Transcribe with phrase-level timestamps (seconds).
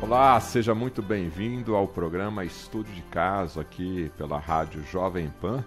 [0.00, 5.64] Olá, seja muito bem-vindo ao programa Estudo de Caso aqui pela Rádio Jovem Pan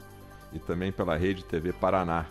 [0.53, 2.25] e também pela Rede TV Paraná.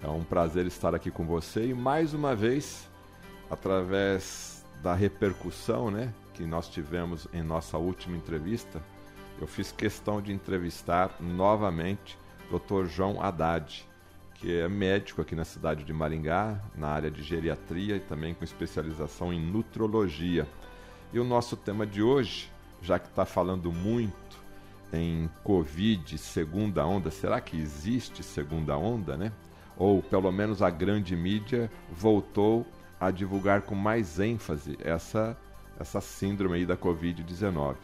[0.00, 2.88] É um prazer estar aqui com você e mais uma vez,
[3.50, 8.80] através da repercussão né, que nós tivemos em nossa última entrevista,
[9.40, 12.16] eu fiz questão de entrevistar novamente
[12.48, 12.86] o Dr.
[12.86, 13.84] João Haddad,
[14.34, 18.44] que é médico aqui na cidade de Maringá, na área de geriatria e também com
[18.44, 20.46] especialização em nutrologia.
[21.12, 22.50] E o nosso tema de hoje,
[22.80, 24.40] já que está falando muito
[24.90, 29.30] em Covid, segunda onda, será que existe segunda onda, né?
[29.76, 32.66] Ou pelo menos a grande mídia voltou
[32.98, 35.36] a divulgar com mais ênfase essa,
[35.78, 37.76] essa síndrome aí da Covid-19.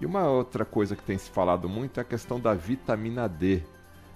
[0.00, 3.62] E uma outra coisa que tem se falado muito é a questão da vitamina D.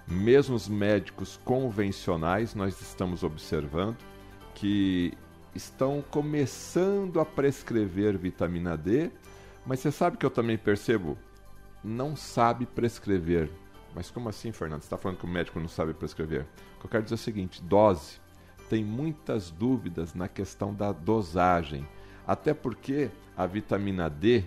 [0.07, 3.97] Mesmo os médicos convencionais, nós estamos observando
[4.55, 5.13] que
[5.55, 9.11] estão começando a prescrever vitamina D,
[9.65, 11.17] mas você sabe que eu também percebo?
[11.83, 13.51] Não sabe prescrever.
[13.95, 14.81] Mas como assim, Fernando?
[14.81, 16.47] Você está falando que o médico não sabe prescrever?
[16.77, 18.21] O que eu quero dizer é o seguinte: dose.
[18.69, 21.87] Tem muitas dúvidas na questão da dosagem.
[22.27, 24.45] Até porque a vitamina D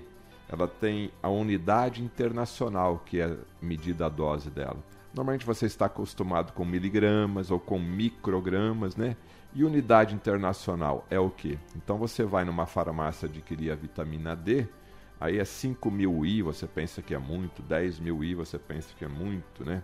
[0.49, 4.77] ela tem a unidade internacional que é medida a dose dela.
[5.13, 9.17] Normalmente você está acostumado com miligramas ou com microgramas, né?
[9.53, 11.57] E unidade internacional é o que?
[11.75, 14.67] Então você vai numa farmácia adquirir a vitamina D,
[15.19, 18.93] aí é 5 mil I, você pensa que é muito, 10 mil I, você pensa
[18.97, 19.81] que é muito, né?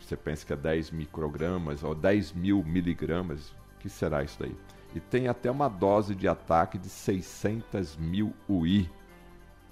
[0.00, 4.56] Você pensa que é 10 microgramas ou 10 mil miligramas, que será isso daí?
[4.94, 8.90] E tem até uma dose de ataque de 600 mil UI.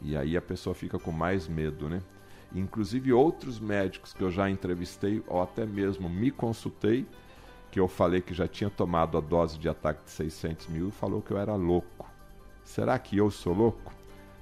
[0.02, 2.02] E aí a pessoa fica com mais medo, né?
[2.54, 7.06] Inclusive outros médicos que eu já entrevistei ou até mesmo me consultei,
[7.70, 11.20] que eu falei que já tinha tomado a dose de ataque de 600 mil, falou
[11.20, 12.08] que eu era louco.
[12.64, 13.92] Será que eu sou louco?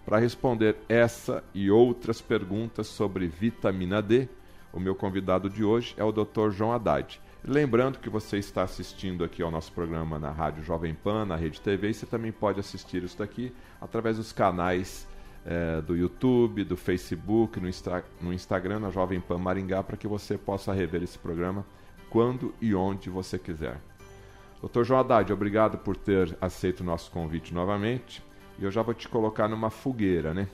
[0.04, 4.28] Para responder essa e outras perguntas sobre vitamina D,
[4.72, 6.50] o meu convidado de hoje é o Dr.
[6.50, 7.20] João Haddad.
[7.46, 11.60] Lembrando que você está assistindo aqui ao nosso programa na Rádio Jovem Pan, na Rede
[11.60, 15.06] TV, e você também pode assistir isso daqui através dos canais
[15.44, 20.08] é, do YouTube, do Facebook, no, Insta no Instagram, na Jovem Pan Maringá, para que
[20.08, 21.64] você possa rever esse programa
[22.14, 23.76] quando e onde você quiser.
[24.62, 24.84] Dr.
[24.84, 28.22] João Haddad, obrigado por ter aceito o nosso convite novamente.
[28.56, 30.48] E eu já vou te colocar numa fogueira, né?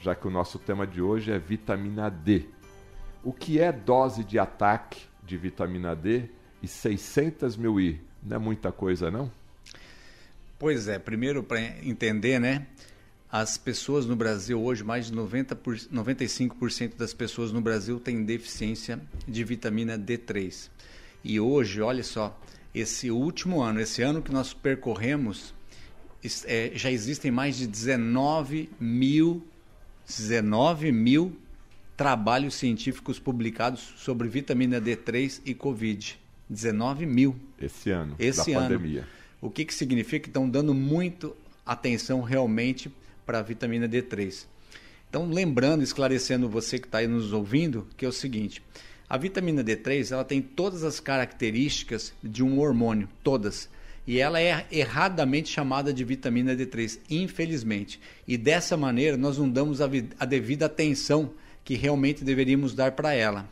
[0.00, 2.46] Já que o nosso tema de hoje é vitamina D.
[3.22, 6.30] O que é dose de ataque de vitamina D
[6.62, 8.00] e 600 mil I?
[8.22, 9.30] Não é muita coisa, não?
[10.58, 12.66] Pois é, primeiro para entender, né?
[13.30, 18.24] As pessoas no Brasil hoje, mais de 90 por, 95% das pessoas no Brasil têm
[18.24, 20.70] deficiência de vitamina D3.
[21.24, 22.38] E hoje, olha só,
[22.74, 25.54] esse último ano, esse ano que nós percorremos,
[26.46, 29.46] é, já existem mais de 19 mil,
[30.06, 31.36] 19 mil
[31.96, 36.18] trabalhos científicos publicados sobre vitamina D3 e Covid.
[36.48, 37.36] 19 mil.
[37.60, 38.68] Esse ano, esse da ano.
[38.68, 39.08] pandemia.
[39.40, 41.34] O que, que significa que estão dando muito
[41.64, 42.90] atenção realmente
[43.24, 44.46] para a vitamina D3.
[45.08, 48.62] Então, lembrando, esclarecendo você que está aí nos ouvindo, que é o seguinte:
[49.12, 53.68] a vitamina D3 ela tem todas as características de um hormônio, todas.
[54.06, 58.00] E ela é erradamente chamada de vitamina D3, infelizmente.
[58.26, 61.30] E dessa maneira nós não damos a, a devida atenção
[61.62, 63.46] que realmente deveríamos dar para ela.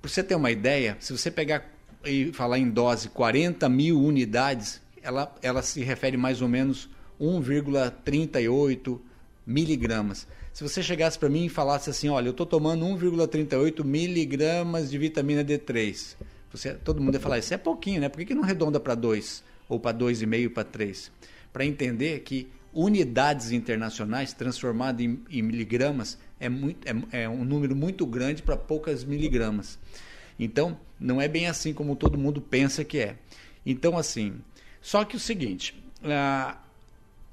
[0.00, 1.70] Para você ter uma ideia, se você pegar
[2.02, 6.88] e falar em dose 40 mil unidades, ela, ela se refere mais ou menos
[7.20, 8.98] 1,38
[9.46, 10.26] miligramas.
[10.56, 14.96] Se você chegasse para mim e falasse assim, olha, eu estou tomando 1,38 miligramas de
[14.96, 16.16] vitamina D3,
[16.50, 18.08] você, todo mundo ia falar, isso é pouquinho, né?
[18.08, 19.44] Por que, que não redonda para 2?
[19.68, 21.12] Ou para 2,5, para 3?
[21.52, 27.76] Para entender que unidades internacionais transformadas em, em miligramas é, muito, é, é um número
[27.76, 29.78] muito grande para poucas miligramas.
[30.38, 33.16] Então, não é bem assim como todo mundo pensa que é.
[33.66, 34.32] Então, assim,
[34.80, 36.56] só que o seguinte, a,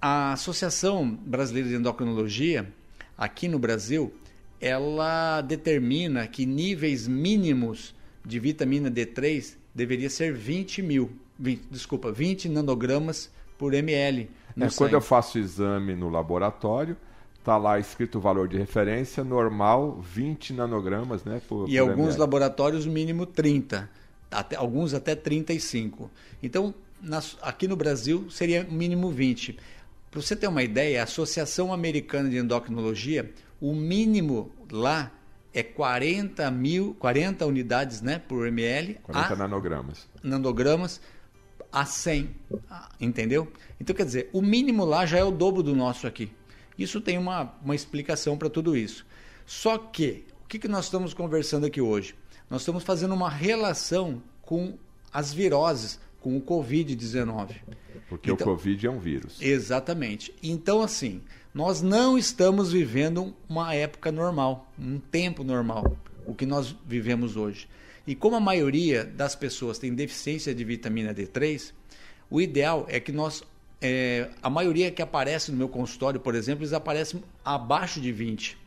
[0.01, 2.69] a Associação Brasileira de Endocrinologia
[3.17, 4.13] aqui no Brasil,
[4.59, 7.93] ela determina que níveis mínimos
[8.25, 14.29] de vitamina D3 deveria ser 20 mil, 20, desculpa, 20 nanogramas por ml.
[14.59, 16.95] É, quando eu faço exame no laboratório,
[17.43, 21.41] tá lá escrito o valor de referência, normal 20 nanogramas, né?
[21.47, 22.19] Por, e por alguns ml.
[22.19, 23.89] laboratórios mínimo 30,
[24.31, 26.09] até, alguns até 35.
[26.41, 29.57] Então, nas, aqui no Brasil seria mínimo 20.
[30.13, 35.11] Para você ter uma ideia, a Associação Americana de Endocrinologia, o mínimo lá
[35.51, 38.99] é 40 mil, 40 unidades né, por ml.
[39.01, 40.07] 40 a, nanogramas.
[40.21, 41.01] Nanogramas
[41.71, 42.29] a 100,
[43.01, 43.51] entendeu?
[43.81, 46.31] Então, quer dizer, o mínimo lá já é o dobro do nosso aqui.
[46.77, 49.07] Isso tem uma, uma explicação para tudo isso.
[49.47, 52.13] Só que, o que, que nós estamos conversando aqui hoje?
[52.51, 54.77] Nós estamos fazendo uma relação com
[55.11, 57.49] as viroses, com o Covid-19.
[58.08, 59.41] Porque então, o Covid é um vírus.
[59.41, 60.34] Exatamente.
[60.41, 61.22] Então, assim,
[61.53, 67.67] nós não estamos vivendo uma época normal, um tempo normal, o que nós vivemos hoje.
[68.08, 71.73] E como a maioria das pessoas tem deficiência de vitamina D3,
[72.29, 73.43] o ideal é que nós.
[73.81, 78.58] É, a maioria que aparece no meu consultório, por exemplo, eles aparecem abaixo de 20.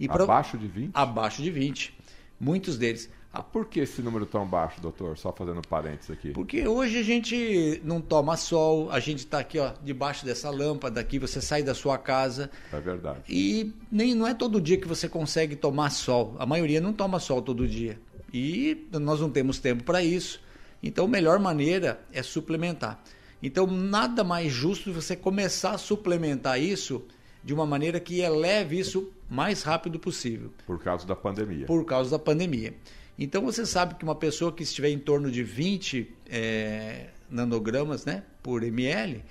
[0.00, 0.90] E abaixo pra, de 20?
[0.94, 1.94] Abaixo de 20.
[2.40, 3.10] Muitos deles.
[3.36, 5.18] Ah, por que esse número tão baixo, doutor?
[5.18, 6.30] Só fazendo parênteses aqui.
[6.30, 11.00] Porque hoje a gente não toma sol, a gente está aqui ó, debaixo dessa lâmpada
[11.00, 12.48] aqui, você sai da sua casa.
[12.72, 13.22] É verdade.
[13.28, 16.36] E nem, não é todo dia que você consegue tomar sol.
[16.38, 17.98] A maioria não toma sol todo dia.
[18.32, 20.40] E nós não temos tempo para isso.
[20.80, 23.02] Então a melhor maneira é suplementar.
[23.42, 27.04] Então nada mais justo você começar a suplementar isso
[27.42, 30.52] de uma maneira que eleve isso mais rápido possível.
[30.64, 31.66] Por causa da pandemia.
[31.66, 32.74] Por causa da pandemia.
[33.18, 38.24] Então você sabe que uma pessoa que estiver em torno de 20 é, nanogramas né,
[38.42, 39.24] por ml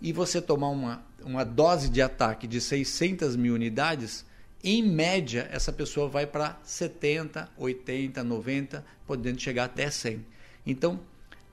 [0.00, 4.24] e você tomar uma, uma dose de ataque de 600 mil unidades,
[4.64, 10.24] em média essa pessoa vai para 70, 80, 90, podendo chegar até 100.
[10.66, 11.00] Então,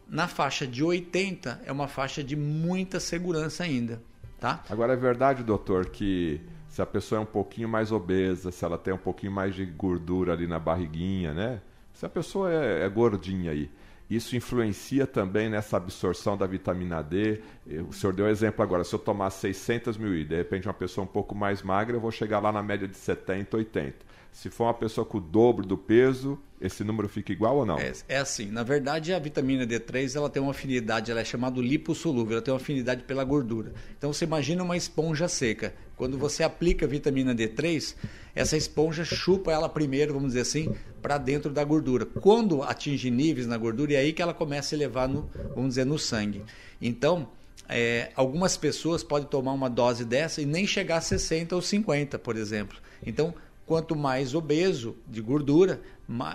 [0.08, 4.02] na faixa de 80 é uma faixa de muita segurança ainda.
[4.40, 4.64] Tá?
[4.70, 6.40] Agora é verdade, doutor, que
[6.78, 9.66] se a pessoa é um pouquinho mais obesa, se ela tem um pouquinho mais de
[9.66, 11.60] gordura ali na barriguinha, né?
[11.92, 13.68] Se a pessoa é, é gordinha aí,
[14.08, 17.42] isso influencia também nessa absorção da vitamina D.
[17.90, 20.74] O senhor deu um exemplo agora, se eu tomar 600 mil e de repente uma
[20.76, 23.96] pessoa um pouco mais magra, eu vou chegar lá na média de 70, 80.
[24.32, 27.78] Se for uma pessoa com o dobro do peso, esse número fica igual ou não?
[27.78, 31.62] É, é, assim, na verdade a vitamina D3 ela tem uma afinidade, ela é chamada
[31.62, 33.74] lipossolúvel, ela tem uma afinidade pela gordura.
[33.98, 35.74] Então você imagina uma esponja seca.
[35.96, 37.96] Quando você aplica a vitamina D3,
[38.36, 42.06] essa esponja chupa ela primeiro, vamos dizer assim, para dentro da gordura.
[42.06, 45.86] Quando atinge níveis na gordura, é aí que ela começa a levar, no, vamos dizer,
[45.86, 46.44] no sangue.
[46.82, 47.28] então,
[47.70, 52.18] é, algumas pessoas podem tomar uma dose dessa e nem chegar a 60 ou 50,
[52.18, 52.78] por exemplo.
[53.06, 53.34] Então,
[53.66, 55.82] quanto mais obeso de gordura,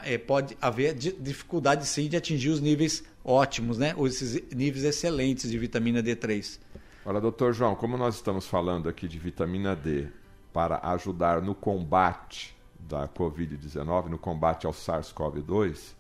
[0.05, 3.95] é, pode haver dificuldade sim de atingir os níveis ótimos, né?
[3.97, 6.59] Ou esses níveis excelentes de vitamina D3.
[7.05, 10.07] Olha, doutor João, como nós estamos falando aqui de vitamina D
[10.53, 15.95] para ajudar no combate da Covid-19, no combate ao SARS-CoV-2,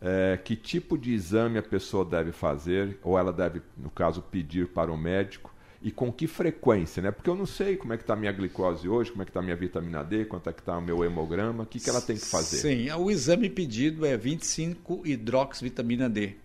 [0.00, 4.68] é, que tipo de exame a pessoa deve fazer, ou ela deve, no caso, pedir
[4.68, 5.53] para o médico,
[5.84, 7.10] e com que frequência, né?
[7.10, 9.30] Porque eu não sei como é que está a minha glicose hoje, como é que
[9.30, 11.90] está a minha vitamina D, quanto é que está o meu hemograma, o que, que
[11.90, 12.56] ela tem que fazer?
[12.56, 16.36] Sim, o exame pedido é 25 hidroxivitamina D.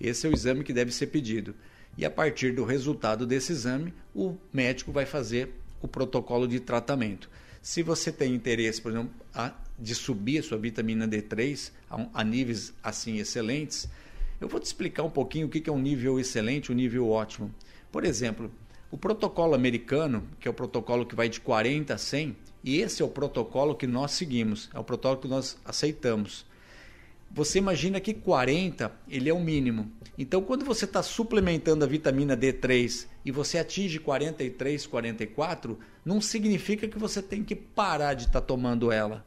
[0.00, 1.54] Esse é o exame que deve ser pedido.
[1.96, 7.30] E a partir do resultado desse exame, o médico vai fazer o protocolo de tratamento.
[7.62, 12.24] Se você tem interesse, por exemplo, a, de subir a sua vitamina D3 a, a,
[12.24, 13.88] níveis assim excelentes,
[14.40, 17.54] eu vou te explicar um pouquinho o que é um nível excelente, um nível ótimo.
[17.92, 18.50] Por exemplo,
[18.90, 23.02] o protocolo americano, que é o protocolo que vai de 40 a 100, e esse
[23.02, 26.46] é o protocolo que nós seguimos, é o protocolo que nós aceitamos.
[27.30, 29.92] Você imagina que 40 ele é o mínimo.
[30.16, 36.88] Então, quando você está suplementando a vitamina D3 e você atinge 43, 44, não significa
[36.88, 39.24] que você tem que parar de estar tá tomando ela.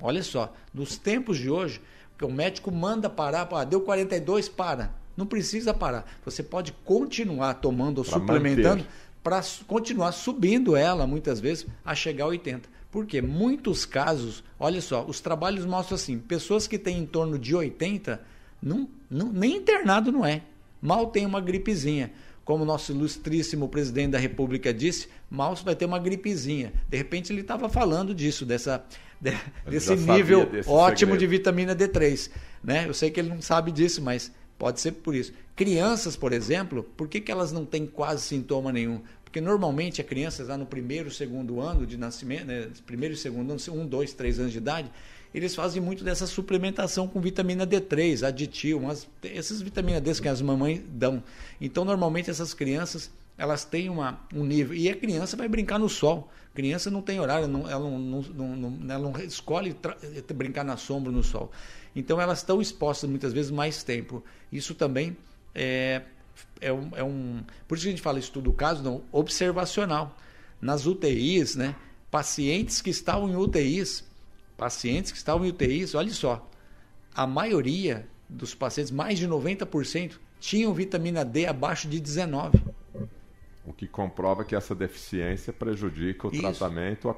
[0.00, 1.80] Olha só, nos tempos de hoje,
[2.20, 5.01] o médico manda parar, ah, deu 42, para.
[5.16, 6.10] Não precisa parar.
[6.24, 8.84] Você pode continuar tomando ou suplementando
[9.22, 12.68] para continuar subindo ela, muitas vezes, a chegar a 80.
[12.90, 17.54] Porque muitos casos, olha só, os trabalhos mostram assim, pessoas que têm em torno de
[17.54, 18.20] 80,
[18.60, 20.42] não, não, nem internado não é.
[20.80, 22.12] Mal tem uma gripezinha.
[22.44, 26.72] Como nosso ilustríssimo presidente da República disse, mal vai ter uma gripezinha.
[26.88, 28.84] De repente ele estava falando disso, dessa,
[29.20, 29.32] de,
[29.64, 31.18] desse nível ótimo segredo.
[31.18, 32.30] de vitamina D3.
[32.62, 32.84] Né?
[32.86, 35.32] Eu sei que ele não sabe disso, mas Pode ser por isso.
[35.56, 39.00] Crianças, por exemplo, por que, que elas não têm quase sintoma nenhum?
[39.24, 43.50] Porque normalmente a criança já no primeiro, segundo ano de nascimento, né, primeiro e segundo
[43.50, 44.88] ano, um, dois, três anos de idade,
[45.34, 50.40] eles fazem muito dessa suplementação com vitamina D3, aditivo, umas, essas vitaminas D que as
[50.40, 51.24] mamães dão.
[51.60, 54.76] Então, normalmente essas crianças elas têm uma, um nível.
[54.76, 56.30] E a criança vai brincar no sol.
[56.54, 59.74] Criança não tem horário, não, ela, não, não, ela não escolhe
[60.34, 61.50] brincar na sombra no sol.
[61.96, 64.22] Então elas estão expostas muitas vezes mais tempo.
[64.50, 65.16] Isso também
[65.54, 66.02] é,
[66.60, 67.42] é, um, é um.
[67.66, 70.16] Por isso que a gente fala estudo caso, não, observacional.
[70.60, 71.74] Nas UTIs, né?
[72.10, 74.04] Pacientes que estavam em UTIs,
[74.56, 76.48] pacientes que estavam em UTIs, olha só,
[77.14, 82.62] a maioria dos pacientes, mais de 90%, tinham vitamina D abaixo de 19.
[83.64, 86.40] O que comprova que essa deficiência prejudica o Isso.
[86.40, 87.14] tratamento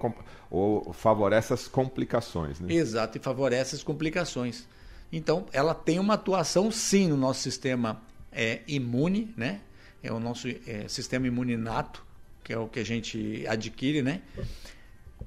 [0.50, 2.60] ou favorece as complicações.
[2.60, 2.74] Né?
[2.74, 4.66] Exato, e favorece as complicações.
[5.10, 9.60] Então, ela tem uma atuação sim no nosso sistema é, imune, né?
[10.02, 12.04] É o nosso é, sistema imune inato,
[12.42, 14.20] que é o que a gente adquire, né?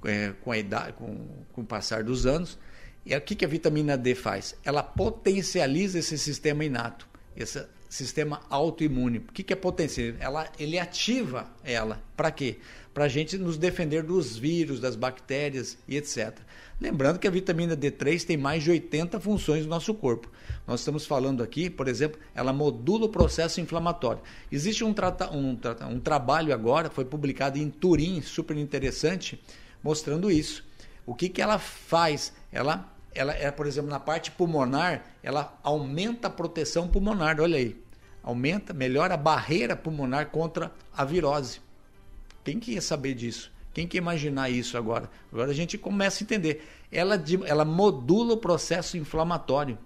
[0.05, 2.59] É, com a idade, com, com o passar dos anos.
[3.03, 4.55] E o que, que a vitamina D faz?
[4.63, 9.19] Ela potencializa esse sistema inato, esse sistema autoimune.
[9.19, 10.15] O que, que é potencial?
[10.19, 12.01] Ela, ele ativa ela.
[12.15, 12.57] Para quê?
[12.93, 16.37] Para a gente nos defender dos vírus, das bactérias e etc.
[16.79, 20.29] Lembrando que a vitamina D3 tem mais de 80 funções no nosso corpo.
[20.65, 24.21] Nós estamos falando aqui, por exemplo, ela modula o processo inflamatório.
[24.51, 25.57] Existe um, trata, um,
[25.89, 29.41] um trabalho agora, foi publicado em Turim, super interessante,
[29.83, 30.65] mostrando isso.
[31.05, 32.33] O que, que ela faz?
[32.51, 37.75] Ela ela é, por exemplo, na parte pulmonar, ela aumenta a proteção pulmonar, olha aí.
[38.23, 41.61] Aumenta, melhora a barreira pulmonar contra a virose.
[42.43, 43.51] Quem que ia saber disso?
[43.73, 45.09] Quem que ia imaginar isso agora?
[45.31, 46.67] Agora a gente começa a entender.
[46.91, 49.77] Ela, ela modula o processo inflamatório.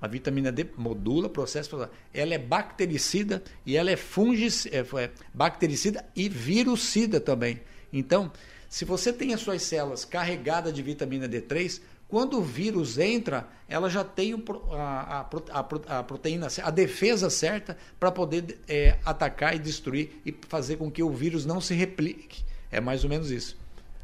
[0.00, 1.88] A vitamina D modula o processo.
[2.12, 7.60] Ela é bactericida e ela é fungicida, é, é, bactericida e virucida também.
[7.92, 8.32] Então,
[8.68, 11.80] se você tem as suas células carregadas de vitamina D3,
[12.12, 14.34] quando o vírus entra, ela já tem
[14.70, 20.76] a, a, a proteína, a defesa certa para poder é, atacar e destruir e fazer
[20.76, 22.44] com que o vírus não se replique.
[22.70, 23.56] É mais ou menos isso.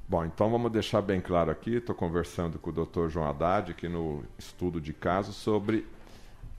[0.08, 3.10] Bom, então vamos deixar bem claro aqui, estou conversando com o Dr.
[3.10, 5.86] João Haddad, aqui no estudo de caso, sobre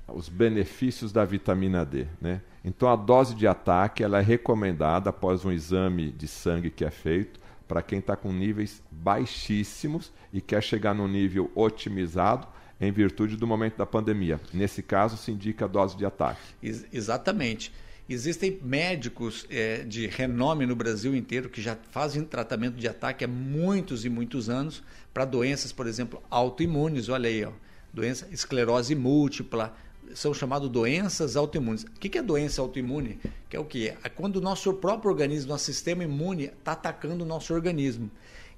[0.07, 2.05] os benefícios da vitamina D.
[2.21, 2.41] Né?
[2.63, 6.91] Então a dose de ataque ela é recomendada após um exame de sangue que é
[6.91, 7.38] feito
[7.69, 12.47] para quem está com níveis baixíssimos e quer chegar no nível otimizado
[12.81, 14.41] em virtude do momento da pandemia.
[14.51, 16.41] Nesse caso, se indica a dose de ataque.
[16.63, 17.71] Ex exatamente.
[18.09, 23.27] Existem médicos é, de renome no Brasil inteiro que já fazem tratamento de ataque há
[23.27, 24.81] muitos e muitos anos
[25.13, 27.07] para doenças, por exemplo, autoimunes.
[27.07, 27.51] Olha aí, ó,
[27.93, 29.77] doença esclerose múltipla,
[30.13, 31.83] são chamadas doenças autoimunes.
[31.83, 33.19] O que é doença autoimune?
[33.49, 33.89] Que é o que?
[34.03, 38.09] É quando o nosso próprio organismo, nosso sistema imune, está atacando o nosso organismo.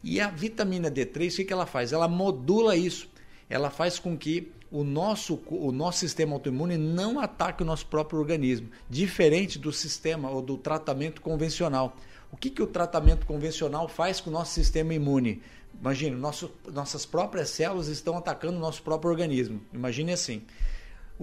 [0.03, 1.93] E a vitamina D3, o que ela faz?
[1.93, 3.08] Ela modula isso.
[3.50, 8.20] Ela faz com que o nosso, o nosso sistema autoimune não ataque o nosso próprio
[8.20, 11.98] organismo, diferente do sistema ou do tratamento convencional.
[12.31, 15.41] O que, que o tratamento convencional faz com o nosso sistema imune?
[15.79, 19.62] Imagine, nosso, nossas próprias células estão atacando o nosso próprio organismo.
[19.74, 20.41] Imagine assim.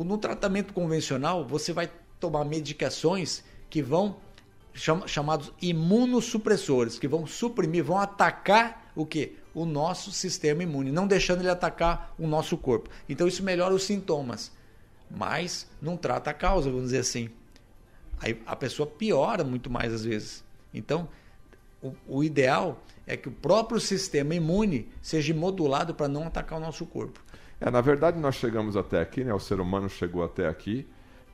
[0.05, 1.91] No tratamento convencional, você vai
[2.21, 4.17] tomar medicações que vão
[5.07, 9.37] chamados imunossupressores, que vão suprimir, vão atacar o que?
[9.53, 12.89] O nosso sistema imune, não deixando ele atacar o nosso corpo.
[13.09, 14.53] Então isso melhora os sintomas,
[15.11, 17.29] mas não trata a causa, vamos dizer assim.
[18.21, 20.45] Aí a pessoa piora muito mais às vezes.
[20.73, 21.09] Então,
[21.83, 26.63] o, o ideal é que o próprio sistema imune seja modulado para não atacar o
[26.63, 27.21] nosso corpo.
[27.61, 29.35] É, na verdade, nós chegamos até aqui, né?
[29.35, 30.87] O ser humano chegou até aqui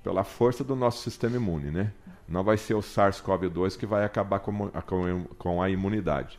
[0.03, 1.93] pela força do nosso sistema imune, né?
[2.29, 6.39] Não vai ser o SARS-CoV-2 que vai acabar com, a imunidade.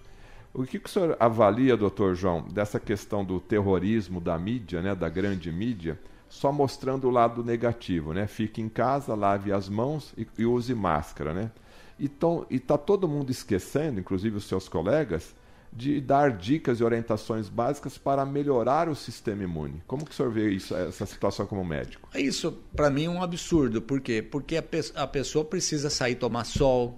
[0.53, 4.95] O que, que o senhor avalia, doutor João, dessa questão do terrorismo da mídia, né,
[4.95, 5.99] da grande mídia,
[6.29, 8.25] só mostrando o lado negativo, né?
[8.25, 11.51] Fique em casa, lave as mãos e, e use máscara, né?
[11.99, 12.11] E
[12.49, 15.35] está todo mundo esquecendo, inclusive os seus colegas,
[15.75, 19.83] de dar dicas e orientações básicas para melhorar o sistema imune.
[19.85, 22.07] Como que o senhor vê isso, essa situação como médico?
[22.15, 23.81] Isso, para mim, é um absurdo.
[23.81, 24.21] Por quê?
[24.21, 26.97] Porque a, pe a pessoa precisa sair tomar sol,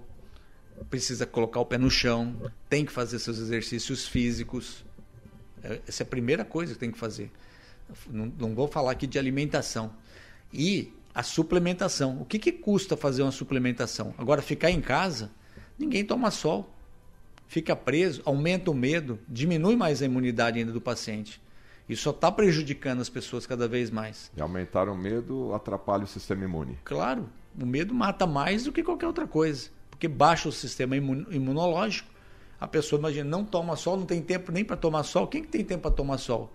[0.88, 2.36] precisa colocar o pé no chão,
[2.68, 4.84] tem que fazer seus exercícios físicos.
[5.60, 7.32] É, essa é a primeira coisa que tem que fazer.
[8.08, 9.92] Não, não vou falar aqui de alimentação.
[10.52, 12.20] E a suplementação.
[12.20, 14.14] O que, que custa fazer uma suplementação?
[14.16, 15.32] Agora, ficar em casa,
[15.76, 16.77] ninguém toma sol
[17.48, 21.40] fica preso, aumenta o medo, diminui mais a imunidade ainda do paciente.
[21.88, 24.30] Isso só está prejudicando as pessoas cada vez mais.
[24.36, 26.78] E aumentar o medo atrapalha o sistema imune.
[26.84, 27.28] Claro,
[27.58, 32.10] o medo mata mais do que qualquer outra coisa, porque baixa o sistema imunológico.
[32.60, 35.26] A pessoa, imagina, não toma sol, não tem tempo nem para tomar sol.
[35.26, 36.52] Quem que tem tempo para tomar sol?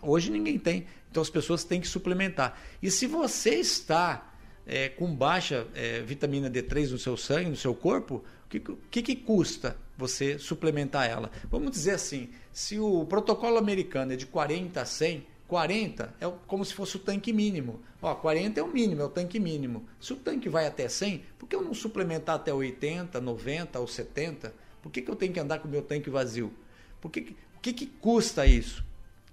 [0.00, 0.86] Hoje ninguém tem.
[1.10, 2.58] Então as pessoas têm que suplementar.
[2.80, 4.32] E se você está
[4.66, 9.02] é, com baixa é, vitamina D3 no seu sangue, no seu corpo, o que, que,
[9.02, 11.30] que custa você suplementar ela.
[11.50, 16.64] Vamos dizer assim, se o protocolo americano é de 40 a 100, 40 é como
[16.64, 17.80] se fosse o tanque mínimo.
[18.00, 19.84] Ó, 40 é o mínimo, é o tanque mínimo.
[20.00, 23.86] Se o tanque vai até 100, por que eu não suplementar até 80, 90 ou
[23.86, 24.54] 70?
[24.82, 26.52] Por que, que eu tenho que andar com o meu tanque vazio?
[27.00, 28.84] Por que, o que, que custa isso?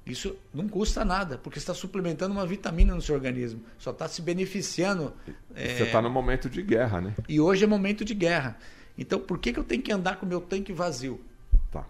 [0.06, 3.62] Isso não custa nada, porque está suplementando uma vitamina no seu organismo.
[3.78, 5.14] Só está se beneficiando.
[5.54, 6.02] Você está é...
[6.02, 7.14] no momento de guerra, né?
[7.28, 8.58] E hoje é momento de guerra.
[8.98, 11.20] Então, por que, que eu tenho que andar com o meu tanque vazio?
[11.72, 11.86] Tá.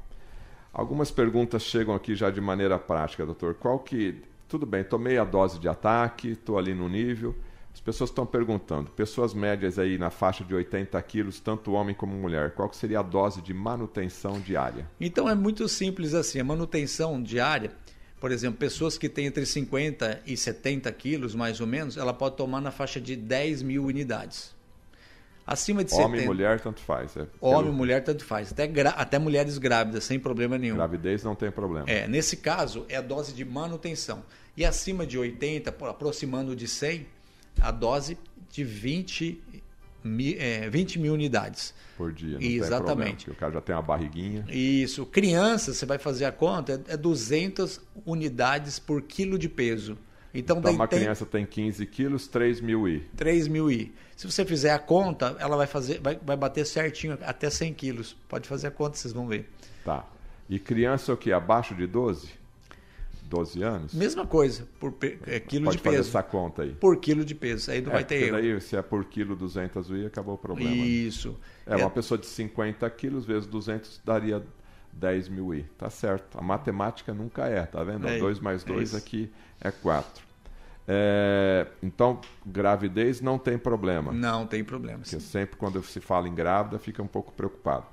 [0.74, 3.56] Algumas perguntas chegam aqui já de maneira prática, doutor.
[3.56, 4.22] Qual que.
[4.48, 7.36] Tudo bem, tomei a dose de ataque, estou ali no nível.
[7.78, 12.12] As pessoas estão perguntando, pessoas médias aí na faixa de 80 quilos, tanto homem como
[12.16, 14.90] mulher, qual que seria a dose de manutenção diária?
[15.00, 17.72] Então é muito simples assim, a manutenção diária,
[18.20, 22.36] por exemplo, pessoas que têm entre 50 e 70 quilos, mais ou menos, ela pode
[22.36, 24.57] tomar na faixa de 10 mil unidades.
[25.48, 27.16] Acima de Homem e mulher, tanto faz.
[27.16, 28.52] É Homem e mulher, tanto faz.
[28.52, 30.76] Até, até mulheres grávidas, sem problema nenhum.
[30.76, 31.90] Gravidez não tem problema.
[31.90, 34.24] É, nesse caso, é a dose de manutenção.
[34.58, 37.08] E acima de 80, aproximando de 100,
[37.62, 38.18] a dose
[38.52, 39.42] de 20
[40.04, 41.74] mil, é, 20 mil unidades.
[41.96, 43.26] Por dia, Exatamente.
[43.26, 44.46] Problema, o cara já tem uma barriguinha.
[44.50, 45.06] Isso.
[45.06, 49.98] Criança, você vai fazer a conta, é 200 unidades por quilo de peso.
[50.34, 51.00] Então, então uma tem...
[51.00, 53.00] criança tem 15 quilos, 3 mil I.
[53.16, 53.94] 3 mil I.
[54.18, 58.18] Se você fizer a conta, ela vai fazer, vai, vai bater certinho até 100 quilos.
[58.28, 59.48] Pode fazer a conta, vocês vão ver.
[59.86, 60.08] Tá.
[60.50, 61.32] E criança o que?
[61.32, 62.28] Abaixo de 12?
[63.26, 63.94] 12 anos?
[63.94, 64.96] Mesma coisa, por
[65.28, 65.96] é, quilo Pode de peso.
[65.98, 66.72] fazer essa conta aí.
[66.72, 68.32] Por quilo de peso, aí não é, vai ter erro.
[68.32, 70.72] daí, se é por quilo 200 UI, acabou o problema.
[70.72, 70.78] Né?
[70.78, 71.38] Isso.
[71.68, 74.44] É, é, uma pessoa de 50 quilos vezes 200 daria
[74.94, 75.64] 10 mil I.
[75.78, 76.40] Tá certo.
[76.40, 78.08] A matemática nunca é, tá vendo?
[78.08, 79.32] É, 2 mais 2 é aqui
[79.62, 80.27] é 4.
[80.88, 84.14] É, então, gravidez não tem problema.
[84.14, 85.00] Não tem problema.
[85.00, 87.86] Porque sempre quando se fala em grávida, fica um pouco preocupado.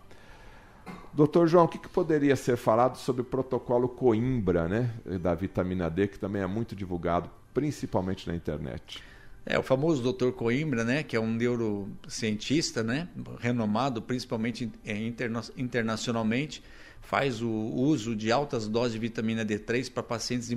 [1.13, 5.89] Doutor João, o que, que, poderia ser falado sobre o protocolo Coimbra, né, da vitamina
[5.89, 9.03] D, que também é muito divulgado, principalmente na internet?
[9.47, 13.09] É, o famoso doutor Coimbra, né, que é um neurocientista, né,
[13.39, 16.63] renomado principalmente é, interna internacionalmente,
[17.01, 20.51] faz o uso de altas doses de vitamina D3 para pacientes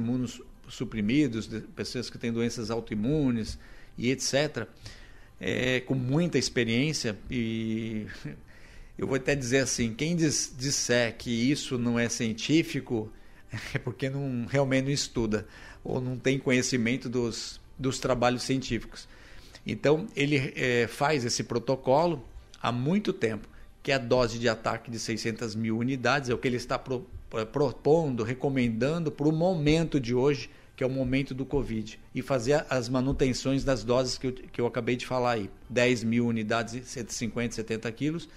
[0.68, 3.58] imunossuprimidos, pessoas que têm doenças autoimunes
[3.98, 4.68] e etc.
[5.40, 8.08] É, com muita experiência e
[8.98, 13.12] eu vou até dizer assim, quem diz, disser que isso não é científico
[13.74, 15.48] é porque não, realmente não estuda
[15.84, 19.08] ou não tem conhecimento dos, dos trabalhos científicos.
[19.66, 22.26] Então, ele é, faz esse protocolo
[22.62, 23.48] há muito tempo,
[23.84, 26.80] que é a dose de ataque de 600 mil unidades, é o que ele está
[26.80, 32.00] pro, é, propondo, recomendando para o momento de hoje, que é o momento do Covid,
[32.14, 36.04] e fazer as manutenções das doses que eu, que eu acabei de falar aí, 10
[36.04, 38.30] mil unidades, 150, 70 quilos,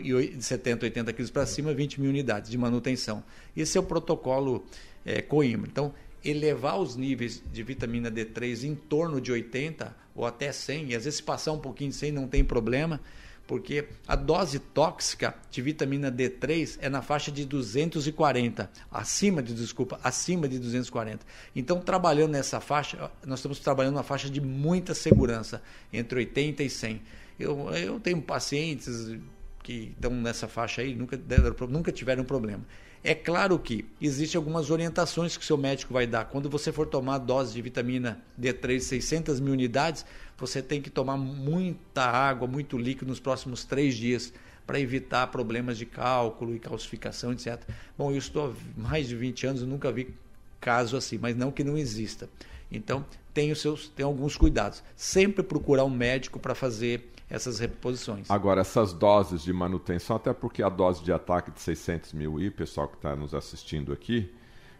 [0.00, 3.24] de 70, 80 quilos para cima, 20 mil unidades de manutenção.
[3.56, 4.64] Esse é o protocolo
[5.04, 5.68] é, Coimbra.
[5.68, 5.92] Então,
[6.24, 11.04] elevar os níveis de vitamina D3 em torno de 80 ou até 100, e às
[11.04, 13.00] vezes passar um pouquinho de 100 não tem problema,
[13.46, 20.00] porque a dose tóxica de vitamina D3 é na faixa de 240, acima de, desculpa,
[20.02, 21.24] acima de 240.
[21.54, 26.70] Então, trabalhando nessa faixa, nós estamos trabalhando na faixa de muita segurança, entre 80 e
[26.70, 27.02] 100.
[27.38, 29.16] Eu, eu tenho pacientes
[29.62, 31.20] que estão nessa faixa aí, nunca,
[31.68, 32.64] nunca tiveram problema.
[33.06, 36.24] É claro que existem algumas orientações que o seu médico vai dar.
[36.24, 40.06] Quando você for tomar dose de vitamina D3, 600 mil unidades,
[40.38, 44.32] você tem que tomar muita água, muito líquido nos próximos três dias
[44.66, 47.60] para evitar problemas de cálculo e calcificação, etc.
[47.98, 50.14] Bom, eu estou há mais de 20 anos e nunca vi
[50.58, 52.26] caso assim, mas não que não exista.
[52.72, 54.82] Então, tem, os seus, tem alguns cuidados.
[54.96, 58.30] Sempre procurar um médico para fazer essas reposições.
[58.30, 62.50] Agora, essas doses de manutenção, até porque a dose de ataque de 600 mil I,
[62.50, 64.32] pessoal que está nos assistindo aqui,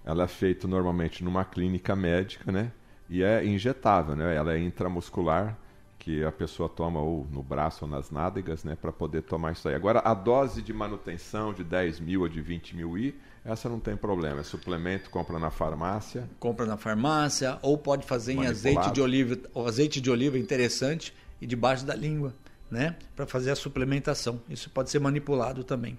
[0.04, 2.72] ela é feita normalmente numa clínica médica, né?
[3.08, 4.34] E é injetável, né?
[4.34, 5.58] Ela é intramuscular,
[5.98, 8.76] que a pessoa toma ou no braço ou nas nádegas, né?
[8.78, 9.74] Para poder tomar isso aí.
[9.74, 13.80] Agora, a dose de manutenção de 10 mil ou de 20 mil I, essa não
[13.80, 14.40] tem problema.
[14.40, 16.28] É suplemento, compra na farmácia.
[16.38, 19.38] Compra na farmácia, ou pode fazer em azeite de oliva.
[19.54, 22.34] O azeite de oliva é interessante e debaixo da língua,
[22.74, 22.96] né?
[23.14, 24.40] Para fazer a suplementação.
[24.50, 25.96] Isso pode ser manipulado também.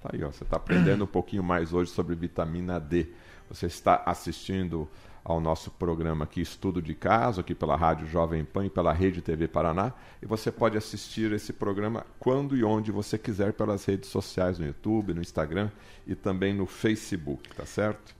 [0.00, 3.08] Tá aí, ó, você está aprendendo um pouquinho mais hoje sobre vitamina D.
[3.50, 4.88] Você está assistindo
[5.24, 9.20] ao nosso programa aqui, Estudo de Caso, aqui pela Rádio Jovem Pan e pela Rede
[9.20, 9.92] TV Paraná.
[10.22, 14.66] E você pode assistir esse programa quando e onde você quiser pelas redes sociais, no
[14.66, 15.70] YouTube, no Instagram
[16.06, 18.14] e também no Facebook, tá certo?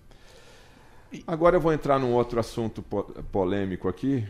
[1.25, 2.83] Agora eu vou entrar num outro assunto
[3.31, 4.27] polêmico aqui,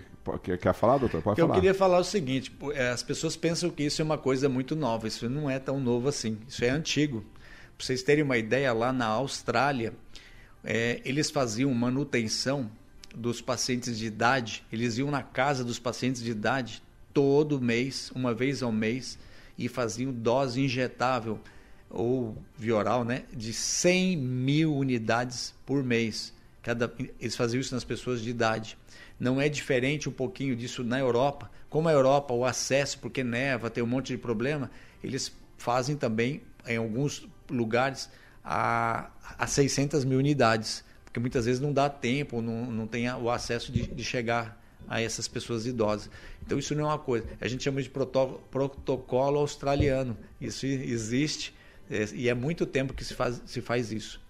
[0.61, 1.23] Quer falar, doutor?
[1.23, 1.57] Pode eu falar.
[1.57, 4.75] Eu queria falar o seguinte: é, as pessoas pensam que isso é uma coisa muito
[4.75, 5.09] nova.
[5.09, 6.39] Isso não é tão novo assim.
[6.49, 7.25] Isso é antigo.
[7.77, 9.93] Para vocês terem uma ideia, lá na Austrália,
[10.65, 12.71] é, eles faziam manutenção
[13.15, 14.65] dos pacientes de idade.
[14.73, 19.19] Eles iam na casa dos pacientes de idade todo mês, uma vez ao mês,
[19.57, 21.41] e faziam dose injetável
[21.89, 26.35] ou via oral, né, de 100 mil unidades por mês.
[26.63, 28.77] Cada, eles faziam isso nas pessoas de idade.
[29.19, 31.51] Não é diferente um pouquinho disso na Europa.
[31.69, 34.71] Como a Europa, o acesso, porque neva, tem um monte de problema,
[35.03, 38.11] eles fazem também, em alguns lugares,
[38.45, 43.31] a, a 600 mil unidades, porque muitas vezes não dá tempo, não, não tem o
[43.31, 46.11] acesso de, de chegar a essas pessoas idosas.
[46.45, 47.27] Então isso não é uma coisa.
[47.41, 50.17] A gente chama de protocolo australiano.
[50.41, 51.55] Isso existe
[51.91, 54.21] é, e é muito tempo que se faz, se faz isso.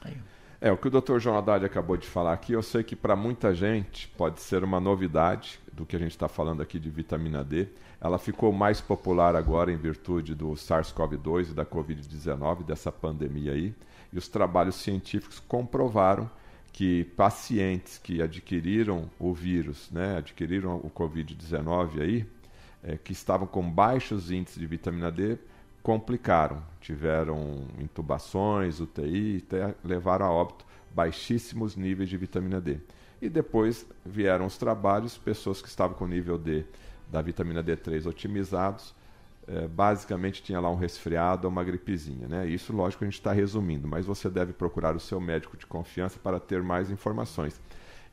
[0.00, 0.16] Aí.
[0.62, 1.18] É, o que o Dr.
[1.18, 4.78] João Haddad acabou de falar aqui, eu sei que para muita gente pode ser uma
[4.78, 7.66] novidade do que a gente está falando aqui de vitamina D.
[7.98, 13.74] Ela ficou mais popular agora em virtude do SARS-CoV-2 e da Covid-19, dessa pandemia aí.
[14.12, 16.30] E os trabalhos científicos comprovaram
[16.74, 22.26] que pacientes que adquiriram o vírus, né, adquiriram o Covid-19 aí,
[22.84, 25.38] é, que estavam com baixos índices de vitamina D,
[25.82, 30.64] complicaram, tiveram intubações, UTI, até levaram a óbito
[30.94, 32.78] baixíssimos níveis de vitamina D.
[33.20, 36.64] E depois vieram os trabalhos, pessoas que estavam com nível D
[37.10, 38.94] da vitamina D3 otimizados,
[39.46, 42.28] é, basicamente tinha lá um resfriado ou uma gripezinha.
[42.28, 42.46] Né?
[42.46, 46.18] Isso, lógico, a gente está resumindo, mas você deve procurar o seu médico de confiança
[46.22, 47.60] para ter mais informações.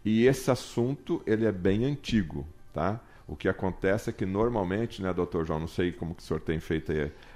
[0.03, 2.99] E esse assunto ele é bem antigo, tá?
[3.27, 6.39] O que acontece é que normalmente, né, doutor João, não sei como que o senhor
[6.39, 6.91] tem feito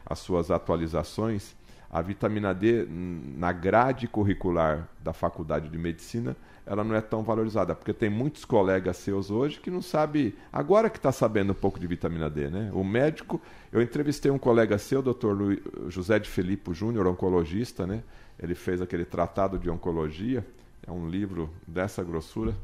[0.05, 1.53] as suas atualizações,
[1.89, 7.75] a vitamina D na grade curricular da faculdade de medicina ela não é tão valorizada,
[7.75, 11.79] porque tem muitos colegas seus hoje que não sabe, agora que está sabendo um pouco
[11.79, 12.69] de vitamina D, né?
[12.73, 18.03] O médico, eu entrevistei um colega seu, doutor José de Felipe Júnior, oncologista, né?
[18.39, 20.45] Ele fez aquele tratado de oncologia,
[20.85, 22.55] é um livro dessa grossura,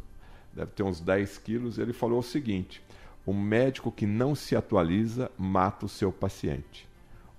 [0.53, 2.81] deve ter uns 10 quilos, ele falou o seguinte,
[3.27, 6.87] o médico que não se atualiza mata o seu paciente.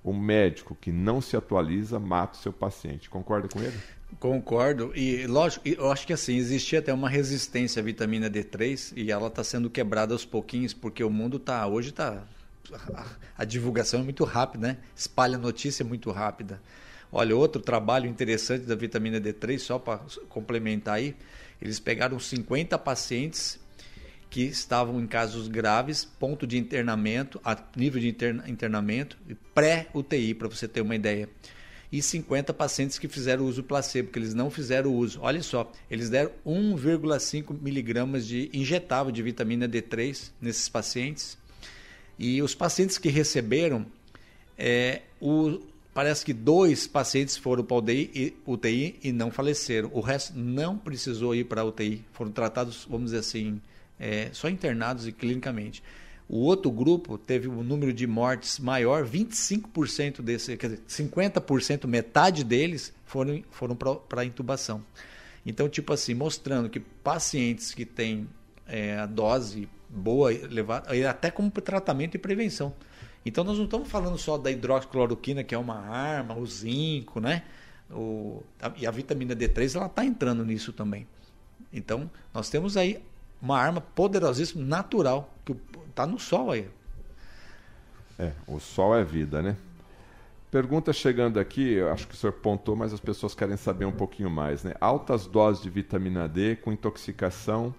[0.05, 3.09] O médico que não se atualiza mata o seu paciente.
[3.09, 3.77] Concorda com ele?
[4.21, 4.93] Concordo.
[4.95, 9.29] E lógico, eu acho que assim, existia até uma resistência à vitamina D3 e ela
[9.29, 12.23] está sendo quebrada aos pouquinhos, porque o mundo está hoje está
[13.37, 14.77] a, divulgação é muito rápida, né?
[14.95, 16.61] Espalha notícia muito rápida.
[17.11, 21.17] Olha, outro trabalho interessante da vitamina D3, só para complementar aí,
[21.63, 23.59] eles pegaram 50 pacientes
[24.31, 28.09] que estavam em casos graves, ponto de internamento, a nível de
[28.47, 29.17] internamento,
[29.55, 31.29] pré-UTI, para você ter uma ideia
[31.91, 35.21] e 50 pacientes que fizeram uso placebo, que eles não fizeram uso.
[35.23, 41.39] Olha só, eles deram 1,5 miligramas de injetável de vitamina D3 nesses pacientes.
[42.19, 43.87] E os pacientes que receberam,
[44.59, 45.61] é, o,
[45.95, 49.91] parece que dois pacientes foram para UTI, UTI e não faleceram.
[49.95, 52.05] O resto não precisou ir para UTI.
[52.13, 53.61] Foram tratados, vamos dizer assim,
[53.99, 55.83] é, só internados e clinicamente.
[56.29, 62.45] O outro grupo teve um número de mortes maior, 25% desse, quer dizer, 50%, metade
[62.45, 64.85] deles foram, foram para intubação.
[65.47, 68.29] Então, tipo assim, mostrando que pacientes que têm
[68.67, 72.75] é, a dose boa, elevada, até como tratamento e prevenção.
[73.25, 77.45] Então, nós não estamos falando só da hidroxicloroquina, que é uma arma, o zinco, né?
[77.91, 81.07] O, a, e a vitamina D3, ela está entrando nisso também.
[81.73, 83.03] Então, nós temos aí
[83.41, 85.57] uma arma poderosíssima, natural, que
[85.89, 86.69] está no sol aí.
[88.19, 89.57] É, o sol é vida, né?
[90.51, 94.31] Pergunta chegando aqui, acho que o senhor pontou, mas as pessoas querem saber um pouquinho
[94.31, 94.75] mais, né?
[94.81, 97.75] Altas doses de vitamina D com intoxicação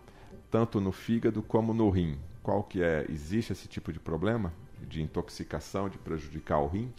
[0.51, 2.17] tanto no fígado como no rim.
[2.41, 3.05] Qual que é?
[3.09, 4.53] Existe esse tipo de problema
[4.87, 6.91] de intoxicação, de prejudicar o rim?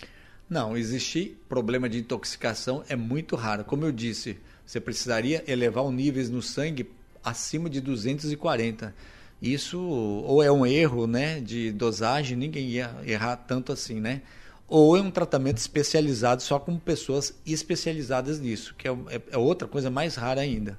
[0.49, 3.65] Não, existir problema de intoxicação é muito raro.
[3.65, 6.91] Como eu disse, você precisaria elevar os níveis no sangue
[7.23, 8.95] acima de 240.
[9.41, 14.21] Isso ou é um erro né, de dosagem, ninguém ia errar tanto assim, né?
[14.69, 19.67] Ou é um tratamento especializado só com pessoas especializadas nisso, que é, é, é outra
[19.67, 20.79] coisa mais rara ainda,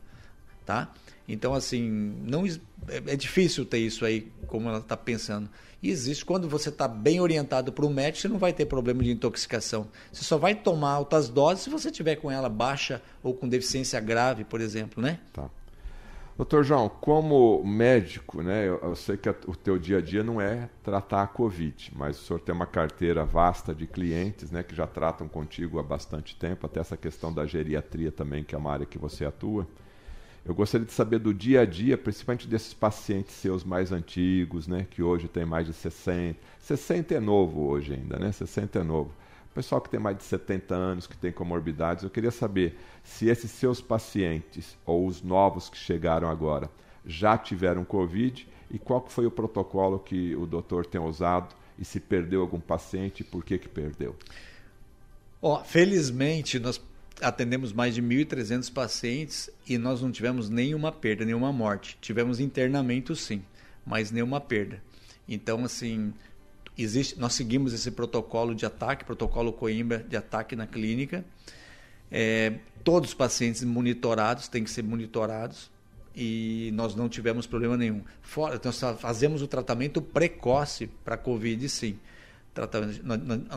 [0.66, 0.94] tá?
[1.28, 1.90] Então, assim,
[2.24, 2.58] não é,
[3.08, 5.50] é difícil ter isso aí, como ela está pensando.
[5.82, 9.04] E existe, quando você está bem orientado para o médico, você não vai ter problema
[9.04, 9.88] de intoxicação.
[10.12, 14.00] Você só vai tomar altas doses se você tiver com ela baixa ou com deficiência
[14.00, 15.20] grave, por exemplo, né?
[15.34, 15.50] Tá.
[16.42, 20.24] Doutor João, como médico, né, eu, eu sei que a, o teu dia a dia
[20.24, 24.64] não é tratar a Covid, mas o senhor tem uma carteira vasta de clientes né,
[24.64, 28.58] que já tratam contigo há bastante tempo, até essa questão da geriatria também, que é
[28.58, 29.68] uma área que você atua.
[30.44, 34.88] Eu gostaria de saber do dia a dia, principalmente desses pacientes seus mais antigos, né,
[34.90, 36.40] que hoje tem mais de 60.
[36.60, 38.32] 60 é novo hoje ainda, né?
[38.32, 39.12] 60 é novo
[39.54, 43.52] pessoal que tem mais de 70 anos, que tem comorbidades, eu queria saber se esses
[43.52, 46.70] seus pacientes ou os novos que chegaram agora
[47.06, 52.00] já tiveram Covid e qual foi o protocolo que o doutor tem usado e se
[52.00, 54.16] perdeu algum paciente e por que que perdeu?
[55.42, 56.80] Oh, felizmente, nós
[57.22, 61.98] atendemos mais de 1.300 pacientes e nós não tivemos nenhuma perda, nenhuma morte.
[62.00, 63.44] Tivemos internamento sim,
[63.86, 64.82] mas nenhuma perda.
[65.28, 66.14] Então, assim,
[66.84, 71.24] existe, nós seguimos esse protocolo de ataque, protocolo Coimbra de ataque na clínica.
[72.12, 75.72] É, todos os pacientes monitorados têm que ser monitorados
[76.16, 78.02] e nós não tivemos problema nenhum.
[78.22, 81.98] Fora, nós fazemos o tratamento precoce para Covid, sim.
[82.54, 83.02] Tratamento,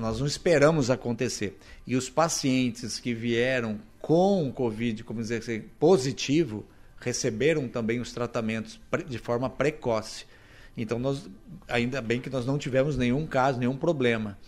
[0.01, 1.59] nós não esperamos acontecer.
[1.85, 6.65] E os pacientes que vieram com Covid, como dizer assim, positivo,
[7.01, 10.27] receberam também os tratamentos de forma precoce.
[10.77, 11.29] Então, nós,
[11.69, 14.39] ainda bem que nós não tivemos nenhum caso, nenhum problema.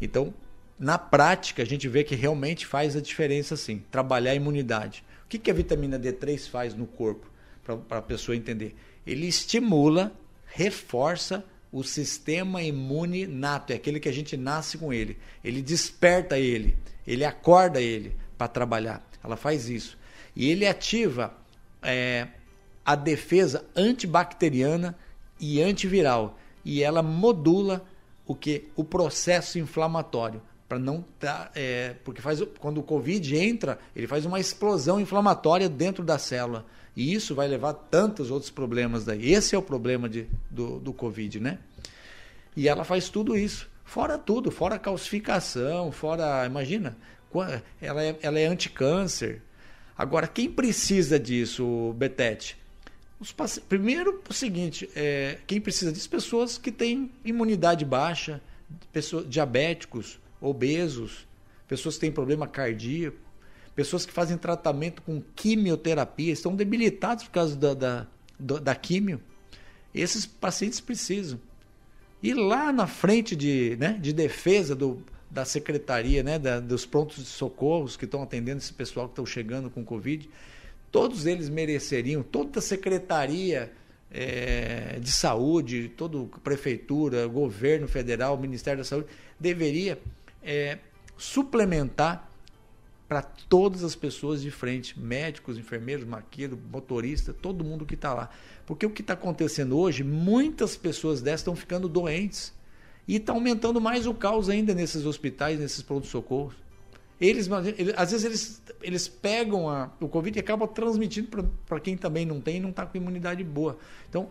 [0.00, 0.34] Então,
[0.78, 5.04] na prática, a gente vê que realmente faz a diferença sim, trabalhar a imunidade.
[5.24, 7.30] O que, que a vitamina D3 faz no corpo?
[7.62, 8.74] Para a pessoa entender.
[9.06, 10.12] Ele estimula,
[10.46, 15.18] reforça o sistema imune nato, é aquele que a gente nasce com ele.
[15.44, 19.06] Ele desperta ele, ele acorda ele para trabalhar.
[19.22, 19.96] Ela faz isso.
[20.34, 21.32] E ele ativa
[21.82, 22.26] é,
[22.84, 24.96] a defesa antibacteriana
[25.40, 26.38] e antiviral.
[26.64, 27.84] E ela modula
[28.26, 28.68] o que?
[28.76, 30.42] O processo inflamatório.
[30.68, 35.68] Para não tá, é, porque faz quando o Covid entra, ele faz uma explosão inflamatória
[35.68, 36.64] dentro da célula.
[36.94, 39.32] E isso vai levar a tantos outros problemas daí.
[39.32, 41.58] Esse é o problema de, do, do Covid, né?
[42.56, 43.68] E ela faz tudo isso.
[43.84, 46.46] Fora tudo, fora calcificação, fora.
[46.46, 46.96] Imagina,
[47.80, 49.42] ela é, ela é anticâncer.
[49.96, 52.59] Agora, quem precisa disso, Betete?
[53.36, 53.60] Paci...
[53.60, 56.08] Primeiro, o seguinte: é, quem precisa disso?
[56.08, 58.40] Pessoas que têm imunidade baixa,
[58.92, 61.26] pessoas diabéticos, obesos,
[61.68, 63.18] pessoas que têm problema cardíaco,
[63.74, 68.06] pessoas que fazem tratamento com quimioterapia, estão debilitados por causa da, da,
[68.38, 69.20] da químio.
[69.94, 71.38] Esses pacientes precisam.
[72.22, 77.16] E lá na frente de, né, de defesa do, da secretaria, né, da, dos prontos
[77.16, 80.28] de socorros que estão atendendo esse pessoal que estão chegando com Covid,
[80.90, 83.72] todos eles mereceriam, toda secretaria
[84.10, 89.06] é, de saúde, toda prefeitura, governo federal, Ministério da Saúde,
[89.38, 89.98] deveria
[90.42, 90.78] é,
[91.16, 92.28] suplementar
[93.08, 98.30] para todas as pessoas de frente, médicos, enfermeiros, maqueiro, motorista, todo mundo que está lá.
[98.64, 102.54] Porque o que está acontecendo hoje, muitas pessoas dessas estão ficando doentes.
[103.08, 106.54] E está aumentando mais o caos ainda nesses hospitais, nesses pronto-socorros.
[107.20, 111.28] Eles, eles, às vezes eles, eles pegam a, o Covid e acabam transmitindo
[111.66, 113.76] para quem também não tem e não está com imunidade boa.
[114.08, 114.30] Então,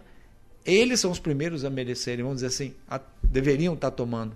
[0.65, 4.36] eles são os primeiros a merecerem, vamos dizer assim, a, deveriam estar tá tomando.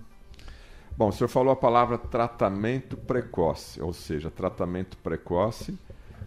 [0.96, 5.76] Bom, o senhor falou a palavra tratamento precoce, ou seja, tratamento precoce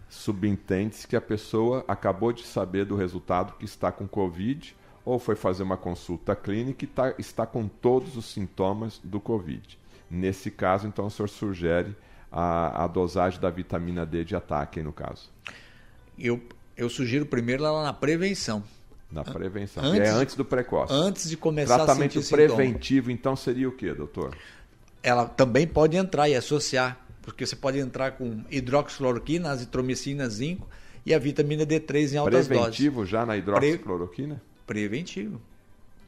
[0.08, 5.36] subentende-se que a pessoa acabou de saber do resultado que está com Covid ou foi
[5.36, 9.78] fazer uma consulta clínica e tá, está com todos os sintomas do Covid.
[10.10, 11.94] Nesse caso, então, o senhor sugere
[12.30, 15.30] a, a dosagem da vitamina D de ataque, no caso?
[16.18, 16.40] Eu,
[16.76, 18.62] eu sugiro primeiro lá na prevenção.
[19.10, 19.82] Na prevenção.
[19.82, 20.92] Antes, é antes do precoce.
[20.92, 23.12] Antes de começar Tratamento a sentir preventivo, sintoma.
[23.12, 24.36] então, seria o que, doutor?
[25.02, 30.68] Ela também pode entrar e associar, porque você pode entrar com hidroxicloroquina, azitromicina, zinco
[31.06, 32.76] e a vitamina D3 em altas Preventivo doses.
[32.76, 34.42] Preventivo já na hidroxicloroquina?
[34.66, 35.40] Pre Preventivo.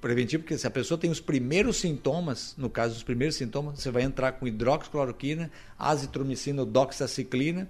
[0.00, 3.90] Preventivo, porque se a pessoa tem os primeiros sintomas, no caso dos primeiros sintomas, você
[3.90, 7.68] vai entrar com hidroxicloroquina, azitromicina, doxaciclina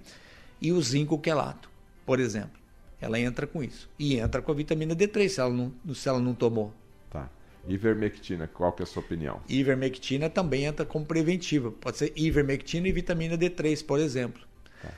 [0.61, 1.69] e o zinco quelato,
[2.05, 2.61] por exemplo.
[3.01, 3.89] Ela entra com isso.
[3.99, 6.73] E entra com a vitamina D3, se ela não, se ela não tomou.
[7.09, 7.29] Tá.
[7.67, 9.41] Ivermectina, qual que é a sua opinião?
[9.49, 11.71] Ivermectina também entra como preventiva.
[11.71, 14.41] Pode ser ivermectina e vitamina D3, por exemplo.
[14.81, 14.89] Tá.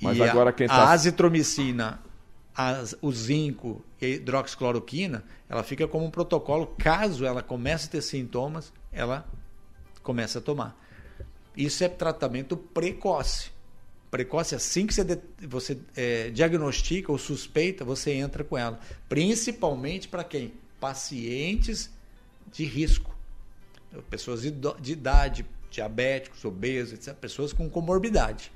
[0.00, 0.74] Mas e agora a, quem tá...
[0.74, 1.98] A azitromicina
[2.56, 7.90] as, o zinco e a hidroxicloroquina, ela fica como um protocolo, caso ela comece a
[7.90, 9.28] ter sintomas, ela
[10.02, 10.80] começa a tomar.
[11.54, 13.50] Isso é tratamento precoce.
[14.10, 18.80] Precoce, assim que você, você é, diagnostica ou suspeita, você entra com ela.
[19.08, 20.54] Principalmente para quem?
[20.80, 21.90] Pacientes
[22.50, 23.14] de risco.
[24.08, 27.14] Pessoas de idade, diabéticos, obesos, etc.
[27.14, 28.52] Pessoas com comorbidade.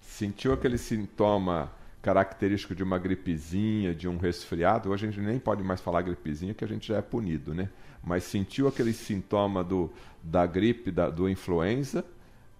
[0.00, 1.72] Sentiu aquele sintoma
[2.08, 4.88] característico de uma gripezinha, de um resfriado.
[4.88, 7.68] Hoje a gente nem pode mais falar gripezinha, que a gente já é punido, né?
[8.02, 9.92] Mas sentiu aquele sintoma do,
[10.22, 12.02] da gripe, da, do influenza,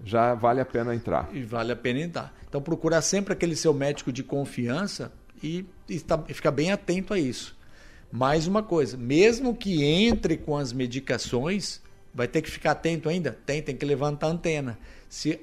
[0.04, 1.30] já vale a pena entrar.
[1.32, 2.34] E vale a pena entrar.
[2.46, 5.11] Então procurar sempre aquele seu médico de confiança
[5.42, 7.56] e, e, tá, e ficar bem atento a isso.
[8.12, 11.80] Mais uma coisa, mesmo que entre com as medicações,
[12.12, 13.32] vai ter que ficar atento ainda?
[13.46, 14.78] Tem, tem que levantar a antena.
[15.08, 15.40] Se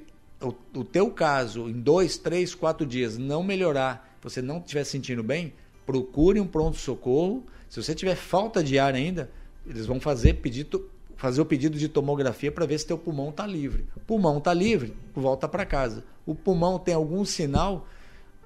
[0.49, 5.23] o, o teu caso em dois, três, quatro dias não melhorar, você não estiver sentindo
[5.23, 5.53] bem,
[5.86, 7.43] procure um pronto-socorro.
[7.69, 9.29] Se você tiver falta de ar ainda,
[9.65, 13.45] eles vão fazer, pedido, fazer o pedido de tomografia para ver se teu pulmão está
[13.45, 13.86] livre.
[14.08, 16.03] Pulmão está livre, volta para casa.
[16.25, 17.88] O pulmão tem algum sinal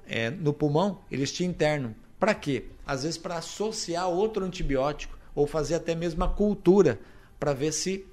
[0.06, 1.94] é, no pulmão, eles te internam.
[2.18, 2.64] Para quê?
[2.86, 6.98] Às vezes para associar outro antibiótico ou fazer até mesmo a cultura
[7.38, 8.04] para ver se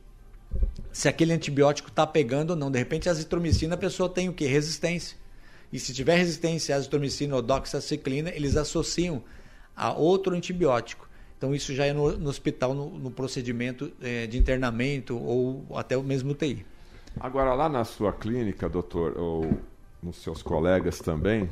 [0.91, 2.71] se aquele antibiótico está pegando ou não.
[2.71, 4.47] De repente, a azitromicina, a pessoa tem o quê?
[4.47, 5.17] Resistência.
[5.71, 9.21] E se tiver resistência à azitromicina ou doxaciclina, eles associam
[9.75, 11.07] a outro antibiótico.
[11.38, 15.95] Então, isso já é no, no hospital, no, no procedimento é, de internamento ou até
[15.95, 16.65] o mesmo UTI.
[17.19, 19.57] Agora, lá na sua clínica, doutor, ou
[20.01, 21.49] nos seus colegas também,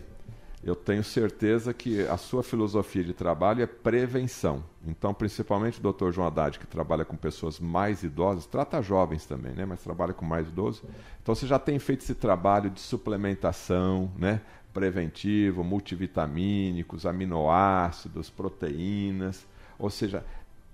[0.65, 4.63] eu tenho certeza que a sua filosofia de trabalho é prevenção.
[4.83, 9.53] Então, principalmente o doutor João Haddad, que trabalha com pessoas mais idosas, trata jovens também,
[9.53, 9.63] né?
[9.63, 10.81] mas trabalha com mais idosos.
[11.21, 14.41] Então, você já tem feito esse trabalho de suplementação, né?
[14.73, 19.45] preventivo, multivitamínicos, aminoácidos, proteínas.
[19.77, 20.25] Ou seja,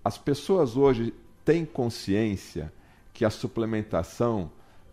[0.05, 2.71] as pessoas hoje têm consciência
[3.13, 4.49] que a suplementação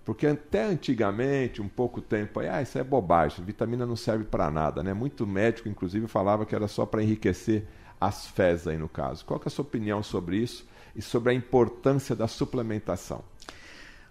[0.09, 4.51] porque até antigamente, um pouco tempo aí, ah, isso é bobagem, vitamina não serve para
[4.51, 4.95] nada, né?
[4.95, 7.67] Muito médico, inclusive, falava que era só para enriquecer
[8.01, 9.23] as fezes aí no caso.
[9.27, 10.67] Qual é a sua opinião sobre isso
[10.97, 13.23] e sobre a importância da suplementação?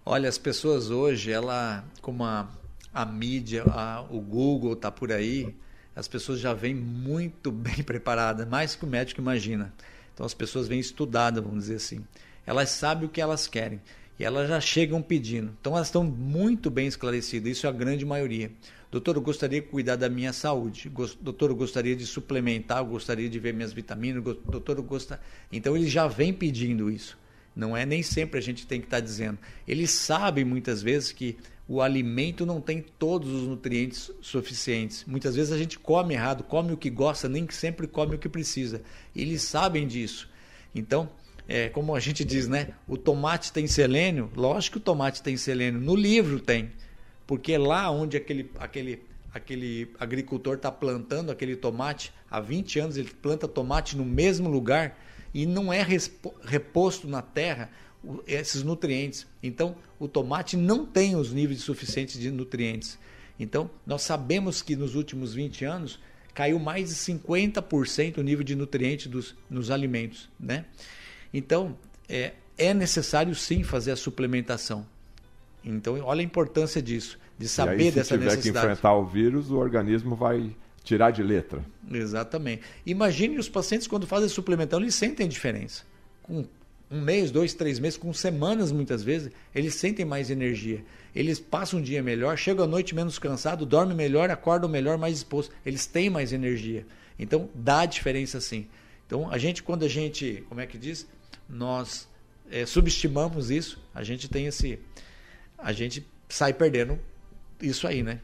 [0.05, 2.47] Olha, as pessoas hoje, ela, como a,
[2.93, 5.55] a mídia, a, o Google está por aí,
[5.95, 9.73] as pessoas já vêm muito bem preparadas, mais que o médico imagina.
[10.13, 12.05] Então as pessoas vêm estudadas, vamos dizer assim.
[12.45, 13.81] Elas sabem o que elas querem
[14.19, 15.55] e elas já chegam pedindo.
[15.59, 18.51] Então elas estão muito bem esclarecidas, isso é a grande maioria.
[18.89, 20.89] Doutor, eu gostaria de cuidar da minha saúde.
[21.19, 24.23] Doutor, eu gostaria de suplementar, eu gostaria de ver minhas vitaminas.
[24.23, 25.21] Doutor, eu gostaria.
[25.51, 27.17] Então eles já vêm pedindo isso.
[27.53, 29.39] Não é nem sempre a gente tem que estar tá dizendo.
[29.67, 35.03] Eles sabem muitas vezes que o alimento não tem todos os nutrientes suficientes.
[35.05, 38.29] Muitas vezes a gente come errado, come o que gosta, nem sempre come o que
[38.29, 38.81] precisa.
[39.13, 40.29] Eles sabem disso.
[40.73, 41.09] Então,
[41.47, 42.69] é, como a gente diz, né?
[42.87, 44.29] O tomate tem selênio?
[44.35, 45.79] Lógico que o tomate tem selênio.
[45.79, 46.71] No livro tem.
[47.25, 49.01] Porque lá onde aquele, aquele,
[49.33, 54.99] aquele agricultor está plantando aquele tomate, há 20 anos ele planta tomate no mesmo lugar
[55.33, 55.85] e não é
[56.43, 57.69] reposto na terra
[58.25, 59.25] esses nutrientes.
[59.41, 62.97] Então, o tomate não tem os níveis suficientes de nutrientes.
[63.39, 65.99] Então, nós sabemos que nos últimos 20 anos
[66.33, 70.65] caiu mais de 50% o nível de nutrientes dos, nos alimentos, né?
[71.33, 74.85] Então, é, é necessário sim fazer a suplementação.
[75.63, 78.41] Então, olha a importância disso, de saber e aí, dessa necessidade.
[78.41, 81.61] Se tiver que enfrentar o vírus, o organismo vai tirar de letra.
[81.91, 82.63] Exatamente.
[82.85, 85.83] Imagine os pacientes quando fazem suplementação, eles sentem diferença.
[86.23, 86.45] Com
[86.89, 90.83] um mês, dois, três meses, com semanas muitas vezes, eles sentem mais energia.
[91.13, 95.15] Eles passam um dia melhor, chegam à noite menos cansado, dormem melhor, acordam melhor, mais
[95.15, 95.53] disposto.
[95.65, 96.85] Eles têm mais energia.
[97.19, 98.67] Então, dá diferença sim.
[99.05, 101.07] Então, a gente, quando a gente, como é que diz?
[101.49, 102.07] Nós
[102.49, 104.79] é, subestimamos isso, a gente tem esse.
[105.57, 106.99] A gente sai perdendo
[107.61, 108.19] isso aí, né?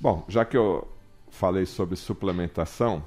[0.00, 0.88] Bom, já que eu
[1.30, 3.04] falei sobre suplementação,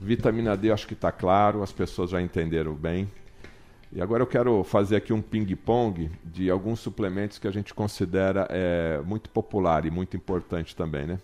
[0.00, 3.08] vitamina D acho que está claro, as pessoas já entenderam bem.
[3.94, 8.46] E agora eu quero fazer aqui um ping-pong de alguns suplementos que a gente considera
[8.48, 11.18] é, muito popular e muito importante também, né?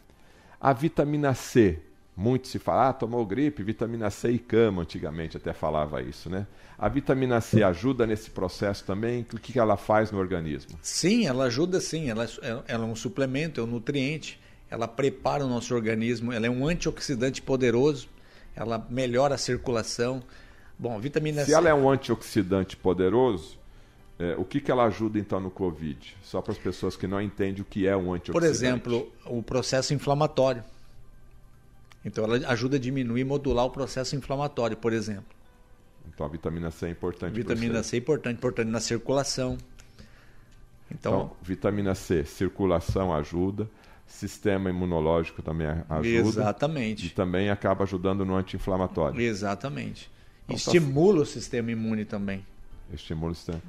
[0.61, 1.81] A vitamina C,
[2.19, 6.49] muito se fala, ah, tomou gripe, vitamina C e cama, antigamente até falava isso, né?
[6.77, 9.25] A vitamina C ajuda nesse processo também?
[9.33, 10.77] O que ela faz no organismo?
[10.83, 12.11] Sim, ela ajuda sim.
[12.11, 14.41] Ela, é, ela é um suplemento, é um nutriente.
[14.69, 18.09] Ela prepara o nosso organismo, ela é um antioxidante poderoso,
[18.57, 20.21] ela melhora a circulação.
[20.77, 21.55] Bom, a vitamina Se C...
[21.55, 23.57] ela é um antioxidante poderoso,
[24.19, 26.17] é, o que, que ela ajuda então no Covid?
[26.21, 28.33] Só para as pessoas que não entendem o que é um antioxidante.
[28.33, 30.65] Por exemplo, o processo inflamatório.
[32.05, 35.37] Então ela ajuda a diminuir e modular o processo inflamatório, por exemplo.
[36.09, 37.35] Então a vitamina C é importante.
[37.35, 39.59] Vitamina C é importante, importante na circulação.
[40.91, 43.69] Então, então, vitamina C, circulação ajuda,
[44.07, 46.09] sistema imunológico também ajuda.
[46.09, 47.07] Exatamente.
[47.07, 49.21] E também acaba ajudando no anti-inflamatório.
[49.21, 50.11] Exatamente.
[50.45, 51.23] Então, tá Estimula tá...
[51.23, 52.45] o sistema imune também.
[52.93, 53.61] Estimula o sistema.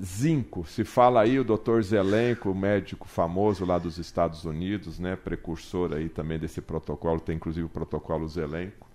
[0.00, 1.82] Zinco, se fala aí o Dr.
[1.82, 7.66] Zelenko, médico famoso lá dos Estados Unidos, né, precursor aí também desse protocolo, tem inclusive
[7.66, 8.86] o protocolo Zelenko,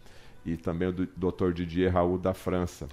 [0.46, 1.52] e também o Dr.
[1.54, 2.88] Didier Raul da França.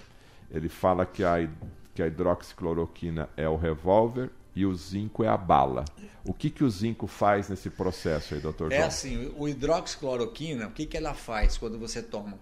[0.51, 1.49] Ele fala que a,
[1.95, 5.85] que a hidroxicloroquina é o revólver e o zinco é a bala.
[6.25, 10.73] O que, que o zinco faz nesse processo aí, doutor É assim, o hidroxicloroquina, o
[10.73, 12.39] que, que ela faz quando você toma?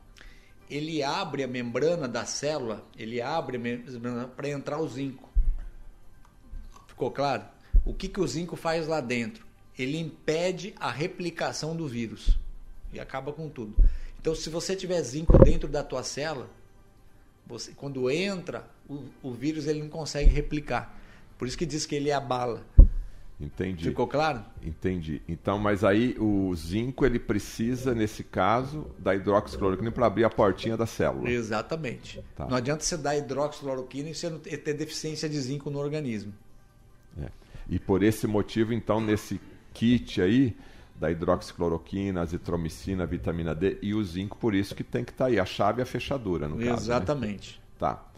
[0.70, 5.27] Ele abre a membrana da célula, ele abre a membrana para entrar o zinco.
[6.99, 7.44] Ficou claro?
[7.84, 9.46] O que, que o zinco faz lá dentro?
[9.78, 12.36] Ele impede a replicação do vírus
[12.92, 13.72] e acaba com tudo.
[14.20, 16.51] Então, se você tiver zinco dentro da tua célula,
[17.46, 21.01] você, quando entra o, o vírus, ele não consegue replicar.
[21.38, 22.66] Por isso que diz que ele é a bala.
[23.40, 23.84] Entendi.
[23.84, 24.44] Ficou claro?
[24.61, 25.22] Entendi.
[25.28, 30.76] Então, mas aí o zinco ele precisa, nesse caso, da hidroxicloroquina para abrir a portinha
[30.76, 31.30] da célula.
[31.30, 32.24] Exatamente.
[32.34, 32.49] Tá.
[32.49, 36.34] Não adianta você dar hidroxicloroquina e você ter deficiência de zinco no organismo.
[37.22, 37.28] É.
[37.68, 39.40] E por esse motivo, então, nesse
[39.74, 40.56] kit aí,
[40.96, 45.30] da hidroxicloroquina, azitromicina, vitamina D e o zinco, por isso que tem que estar tá
[45.30, 46.74] aí a chave e a fechadura, no Exatamente.
[46.74, 46.88] caso.
[46.88, 46.96] Né?
[46.96, 47.50] Exatamente.
[47.52, 47.62] Né?
[47.78, 48.08] Tá.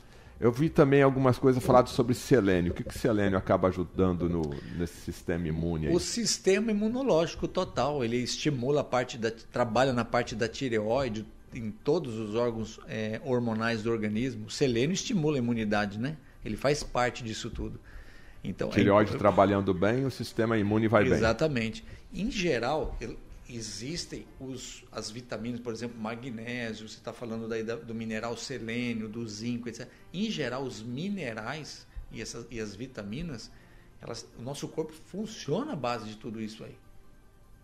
[0.40, 2.72] Eu vi também algumas coisas faladas sobre selênio.
[2.72, 4.40] O que, que selênio acaba ajudando no,
[4.78, 5.88] nesse sistema imune?
[5.88, 5.94] Aí?
[5.94, 8.02] O sistema imunológico total.
[8.02, 9.30] Ele estimula a parte da.
[9.30, 14.46] trabalha na parte da tireoide, em todos os órgãos é, hormonais do organismo.
[14.46, 16.16] O selênio estimula a imunidade, né?
[16.42, 17.78] Ele faz parte disso tudo.
[18.42, 21.12] Então, tireoide é, trabalhando bem, o sistema imune vai exatamente.
[21.12, 21.28] bem.
[21.28, 21.84] Exatamente.
[22.12, 22.96] Em geral,
[23.48, 29.26] existem os, as vitaminas, por exemplo, magnésio, você está falando daí do mineral selênio, do
[29.28, 29.88] zinco, etc.
[30.12, 33.50] Em geral, os minerais e, essas, e as vitaminas,
[34.00, 36.76] elas, o nosso corpo funciona à base de tudo isso aí.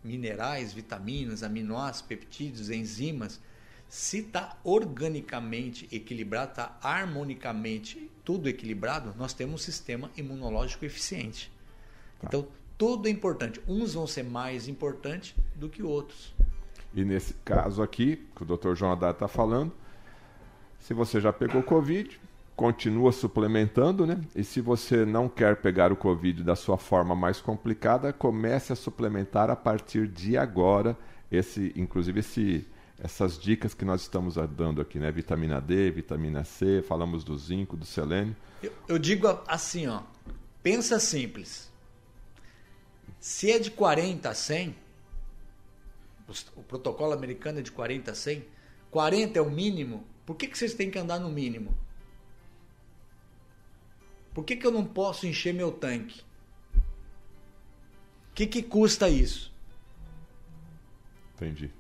[0.05, 3.41] Minerais, vitaminas, aminoácidos, peptídeos, enzimas.
[3.89, 11.51] Se está organicamente equilibrado, está harmonicamente tudo equilibrado, nós temos um sistema imunológico eficiente.
[12.21, 12.27] Tá.
[12.27, 13.61] Então, tudo é importante.
[13.69, 16.35] Uns vão ser mais importantes do que outros.
[16.93, 18.75] E nesse caso aqui, que o Dr.
[18.75, 19.73] João Haddad está falando,
[20.81, 22.21] se você já pegou Covid,
[22.57, 24.21] continua suplementando, né?
[24.35, 28.77] E se você não quer pegar o Covid da sua forma mais complicada, comece a
[28.77, 30.97] suplementar a partir de agora,
[31.31, 32.67] esse, inclusive esse,
[32.99, 35.11] essas dicas que nós estamos dando aqui, né?
[35.13, 38.35] Vitamina D, vitamina C, falamos do zinco, do selênio.
[38.63, 40.03] Eu, eu digo assim, ó,
[40.63, 41.71] pensa simples.
[43.21, 44.75] Se é de 40 a 100,
[46.57, 48.45] o protocolo americano é de 40 a 100,
[48.91, 51.77] 40 é o mínimo, por que, que vocês têm que andar no mínimo?
[54.35, 56.21] Por que, que eu não posso encher meu tanque?
[58.31, 59.53] O que, que custa isso?
[61.35, 61.71] Entendi.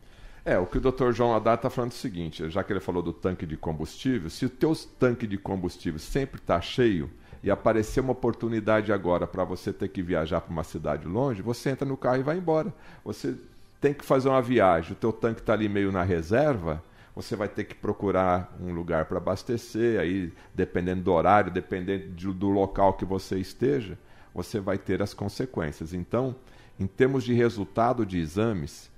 [0.49, 1.11] É, o que o Dr.
[1.11, 4.30] João Haddad está falando é o seguinte, já que ele falou do tanque de combustível,
[4.30, 7.11] se o teu tanque de combustível sempre está cheio,
[7.42, 11.70] e aparecer uma oportunidade agora para você ter que viajar para uma cidade longe, você
[11.70, 12.72] entra no carro e vai embora.
[13.05, 13.36] Você
[13.80, 16.82] tem que fazer uma viagem, o teu tanque está ali meio na reserva,
[17.14, 22.32] você vai ter que procurar um lugar para abastecer, aí dependendo do horário, dependendo de,
[22.32, 23.99] do local que você esteja,
[24.34, 25.92] você vai ter as consequências.
[25.92, 26.34] Então,
[26.78, 28.90] em termos de resultado de exames,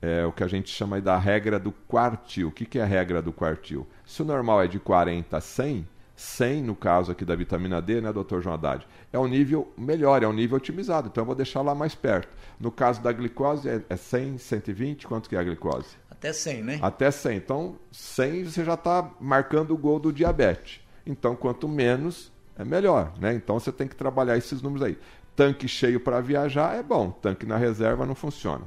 [0.00, 2.48] é o que a gente chama da regra do quartil.
[2.48, 3.86] O que, que é a regra do quartil?
[4.06, 8.00] Se o normal é de 40 a 100, 100 no caso aqui da vitamina D,
[8.00, 8.86] né, doutor João Haddad?
[9.12, 12.28] É um nível melhor, é um nível otimizado, então eu vou deixar lá mais perto.
[12.58, 15.96] No caso da glicose é, é 100, 120, quanto que é a glicose?
[16.10, 16.78] Até 100, né?
[16.82, 17.36] Até 100.
[17.36, 20.80] Então, 100 você já está marcando o gol do diabetes.
[21.06, 23.32] Então, quanto menos, é melhor, né?
[23.34, 24.98] Então, você tem que trabalhar esses números aí.
[25.36, 28.64] Tanque cheio para viajar é bom, tanque na reserva não funciona.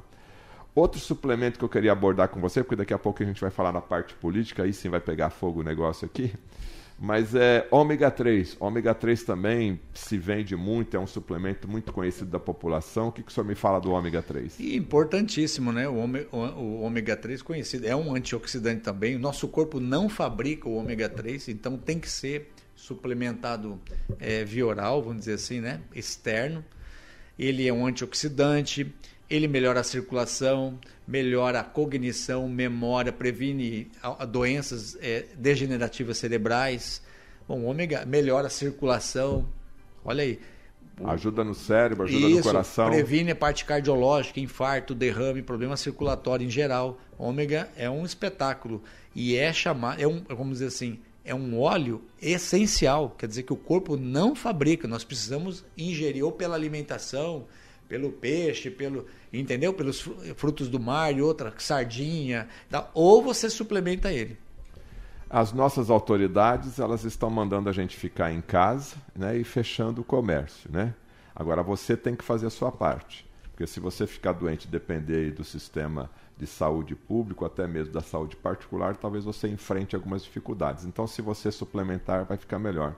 [0.74, 3.50] Outro suplemento que eu queria abordar com você, porque daqui a pouco a gente vai
[3.50, 6.32] falar na parte política, aí sim vai pegar fogo o negócio aqui,
[6.98, 8.56] mas é ômega 3.
[8.60, 13.08] Ômega 3 também se vende muito, é um suplemento muito conhecido da população.
[13.08, 14.60] O que, que o senhor me fala do ômega 3?
[14.60, 15.88] E importantíssimo, né?
[15.88, 19.16] O ômega, o ômega 3 conhecido, é um antioxidante também.
[19.16, 23.80] O nosso corpo não fabrica o ômega 3, então tem que ser suplementado
[24.18, 25.80] é, via oral, vamos dizer assim, né?
[25.94, 26.64] Externo.
[27.38, 28.94] Ele é um antioxidante,
[29.32, 30.78] ele melhora a circulação,
[31.08, 33.90] melhora a cognição, memória, previne
[34.28, 37.02] doenças é, degenerativas cerebrais.
[37.48, 39.48] Bom, o ômega melhora a circulação.
[40.04, 40.38] Olha aí.
[41.02, 42.90] Ajuda no cérebro, ajuda Isso, no coração.
[42.90, 47.00] Previne a parte cardiológica, infarto, derrame, problema circulatório em geral.
[47.18, 48.82] Ômega é um espetáculo
[49.14, 53.14] e é chamado, é um, vamos dizer assim, é um óleo essencial.
[53.16, 54.86] Quer dizer que o corpo não fabrica.
[54.86, 57.46] Nós precisamos ingerir ou pela alimentação,
[57.92, 59.74] pelo peixe, pelo entendeu?
[59.74, 60.00] Pelos
[60.34, 62.88] frutos do mar e outra sardinha, tá?
[62.94, 64.38] ou você suplementa ele.
[65.28, 70.04] As nossas autoridades elas estão mandando a gente ficar em casa, né, e fechando o
[70.04, 70.94] comércio, né?
[71.36, 75.30] Agora você tem que fazer a sua parte, porque se você ficar doente e depender
[75.30, 80.86] do sistema de saúde público, até mesmo da saúde particular, talvez você enfrente algumas dificuldades.
[80.86, 82.96] Então, se você suplementar, vai ficar melhor.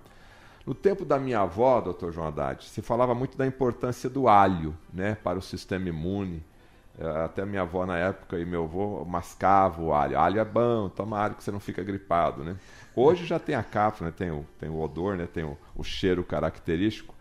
[0.67, 4.75] No tempo da minha avó, doutor João Haddad, se falava muito da importância do alho
[4.93, 6.43] né, para o sistema imune.
[6.99, 10.19] É, até minha avó na época e meu avô mascava o alho.
[10.19, 12.43] Alho é bom, toma alho que você não fica gripado.
[12.43, 12.57] Né?
[12.95, 14.15] Hoje já tem a cápsula, né?
[14.17, 15.27] tem, o, tem o odor, né?
[15.27, 17.15] tem o, o cheiro característico.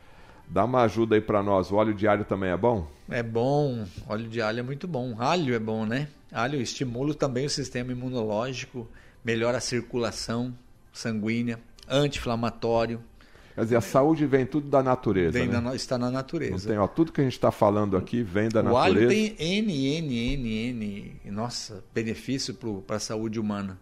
[0.48, 1.72] Dá uma ajuda aí para nós.
[1.72, 2.88] O óleo de alho também é bom?
[3.10, 3.86] É bom.
[4.08, 5.16] Óleo de alho é muito bom.
[5.20, 6.08] Alho é bom, né?
[6.32, 8.88] Alho estimula também o sistema imunológico,
[9.24, 10.54] melhora a circulação
[10.92, 13.02] sanguínea, anti-inflamatório,
[13.56, 15.32] Quer dizer, a saúde vem tudo da natureza.
[15.38, 15.60] Vem né?
[15.60, 16.70] na, está na natureza.
[16.70, 18.96] Tem, ó, tudo que a gente está falando aqui vem da o natureza.
[18.96, 22.56] O alho tem N, N, N, N, nossa, benefício
[22.88, 23.78] para a saúde humana.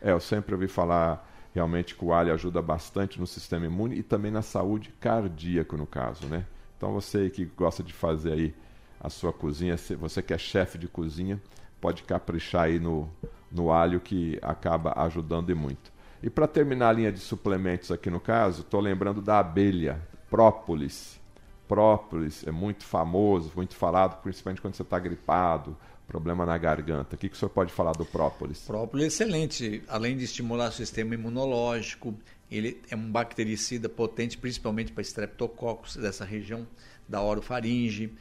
[0.00, 4.02] É, eu sempre ouvi falar realmente que o alho ajuda bastante no sistema imune e
[4.02, 6.44] também na saúde cardíaca, no caso, né?
[6.76, 8.54] Então você que gosta de fazer aí
[9.00, 11.40] a sua cozinha, você que é chefe de cozinha,
[11.80, 13.10] pode caprichar aí no,
[13.50, 15.95] no alho que acaba ajudando e muito.
[16.22, 20.00] E para terminar a linha de suplementos aqui no caso, estou lembrando da abelha,
[20.30, 21.20] própolis.
[21.68, 27.16] Própolis é muito famoso, muito falado, principalmente quando você está gripado, problema na garganta.
[27.16, 28.60] O que, que o senhor pode falar do própolis?
[28.60, 29.82] Própolis é excelente.
[29.88, 32.14] Além de estimular o sistema imunológico,
[32.50, 36.66] ele é um bactericida potente, principalmente para estreptococcus dessa região
[37.08, 38.12] da orofaringe.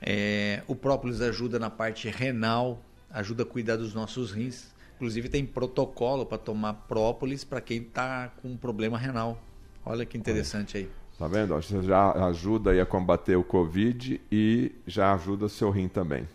[0.00, 4.74] É, o própolis ajuda na parte renal, ajuda a cuidar dos nossos rins.
[4.98, 9.38] Inclusive tem protocolo para tomar própolis para quem está com problema renal.
[9.86, 10.90] Olha que interessante aí.
[11.16, 11.54] Tá vendo?
[11.54, 16.28] Você já ajuda aí a combater o Covid e já ajuda o seu rim também.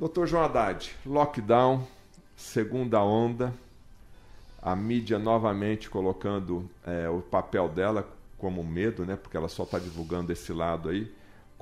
[0.00, 1.86] Doutor João Haddad, lockdown,
[2.36, 3.54] segunda onda,
[4.60, 9.14] a mídia novamente colocando é, o papel dela como medo, né?
[9.14, 11.08] Porque ela só está divulgando esse lado aí.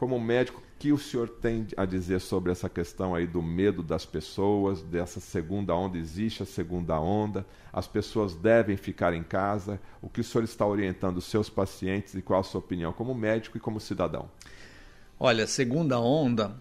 [0.01, 3.83] Como médico, o que o senhor tem a dizer sobre essa questão aí do medo
[3.83, 5.99] das pessoas, dessa segunda onda?
[5.99, 7.45] Existe a segunda onda?
[7.71, 9.79] As pessoas devem ficar em casa?
[10.01, 13.15] O que o senhor está orientando os seus pacientes e qual a sua opinião como
[13.15, 14.31] médico e como cidadão?
[15.19, 16.59] Olha, segunda onda,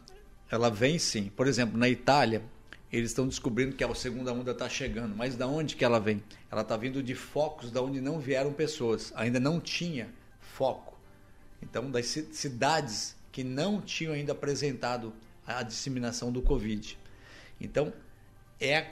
[0.52, 1.32] ela vem sim.
[1.34, 2.44] Por exemplo, na Itália,
[2.92, 5.16] eles estão descobrindo que a segunda onda está chegando.
[5.16, 6.22] Mas da onde que ela vem?
[6.52, 9.14] Ela está vindo de focos da onde não vieram pessoas.
[9.16, 10.10] Ainda não tinha
[10.42, 11.00] foco.
[11.62, 15.14] Então, das cidades que não tinham ainda apresentado
[15.48, 17.00] a disseminação do Covid.
[17.62, 17.94] Então,
[18.60, 18.86] é a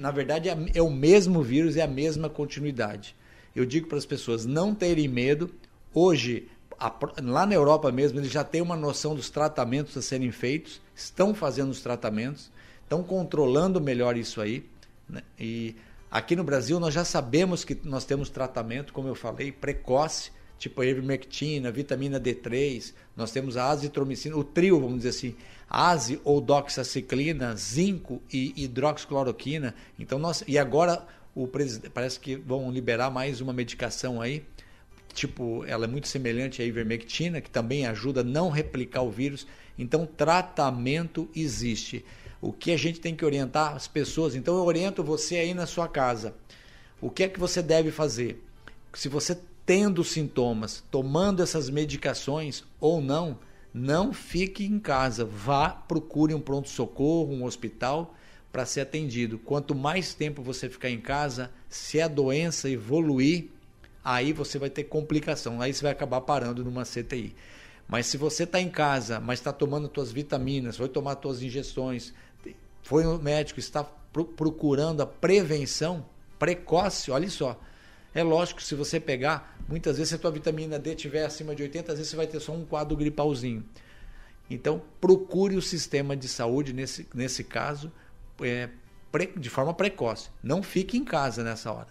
[0.00, 3.14] na verdade é, é o mesmo vírus, é a mesma continuidade.
[3.54, 5.54] Eu digo para as pessoas não terem medo.
[5.94, 6.48] Hoje,
[6.80, 6.92] a,
[7.22, 11.32] lá na Europa mesmo, eles já têm uma noção dos tratamentos a serem feitos, estão
[11.32, 12.50] fazendo os tratamentos,
[12.82, 14.68] estão controlando melhor isso aí.
[15.08, 15.22] Né?
[15.38, 15.76] E
[16.10, 20.32] aqui no Brasil nós já sabemos que nós temos tratamento, como eu falei, precoce
[20.62, 25.34] tipo ivermectina, vitamina D3, nós temos a azitromicina, o trio, vamos dizer assim,
[25.68, 29.74] azi ou doxaciclina, zinco e hidroxicloroquina.
[29.98, 31.04] Então nós e agora
[31.34, 31.48] o
[31.92, 34.44] parece que vão liberar mais uma medicação aí,
[35.12, 39.44] tipo, ela é muito semelhante à ivermectina, que também ajuda a não replicar o vírus.
[39.76, 42.04] Então tratamento existe.
[42.40, 45.66] O que a gente tem que orientar as pessoas, então eu oriento você aí na
[45.66, 46.36] sua casa.
[47.00, 48.40] O que é que você deve fazer?
[48.94, 53.38] Se você tendo sintomas, tomando essas medicações ou não,
[53.72, 55.24] não fique em casa.
[55.24, 58.14] Vá, procure um pronto-socorro, um hospital
[58.50, 59.38] para ser atendido.
[59.38, 63.48] Quanto mais tempo você ficar em casa, se a doença evoluir,
[64.04, 65.60] aí você vai ter complicação.
[65.60, 67.34] Aí você vai acabar parando numa CTI.
[67.88, 72.12] Mas se você está em casa, mas está tomando suas vitaminas, foi tomar suas injeções,
[72.82, 73.84] foi no médico, está
[74.36, 76.04] procurando a prevenção
[76.38, 77.58] precoce, olha só.
[78.14, 81.54] É lógico que se você pegar Muitas vezes, se a tua vitamina D estiver acima
[81.54, 83.64] de 80, às vezes você vai ter só um quadro gripalzinho.
[84.50, 87.90] Então, procure o sistema de saúde, nesse, nesse caso,
[88.42, 88.68] é,
[89.10, 90.30] pre, de forma precoce.
[90.42, 91.88] Não fique em casa nessa hora.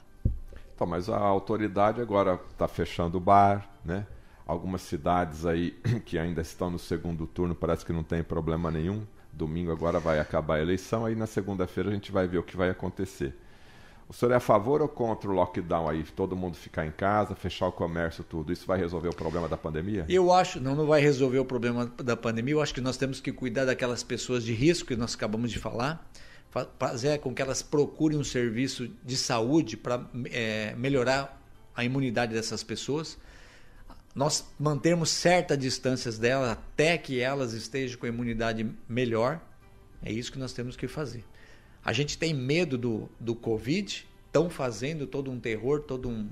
[0.76, 4.05] Então, mas a autoridade agora está fechando o bar, né?
[4.45, 5.72] Algumas cidades aí
[6.05, 9.05] que ainda estão no segundo turno parece que não tem problema nenhum.
[9.34, 12.57] Domingo agora vai acabar a eleição, aí na segunda-feira a gente vai ver o que
[12.57, 13.34] vai acontecer.
[14.12, 16.03] O senhor é a favor ou contra o lockdown aí?
[16.03, 18.51] Todo mundo ficar em casa, fechar o comércio, tudo.
[18.51, 20.05] Isso vai resolver o problema da pandemia?
[20.09, 22.55] Eu acho, não, não vai resolver o problema da pandemia.
[22.55, 25.59] Eu acho que nós temos que cuidar daquelas pessoas de risco que nós acabamos de
[25.59, 26.05] falar,
[26.78, 31.41] fazer com que elas procurem um serviço de saúde para é, melhorar
[31.74, 33.18] a imunidade dessas pessoas.
[34.14, 39.39] Nós mantermos certas distâncias delas até que elas estejam com a imunidade melhor.
[40.03, 41.24] É isso que nós temos que fazer.
[41.84, 46.29] A gente tem medo do, do Covid, estão fazendo todo um terror, todo um,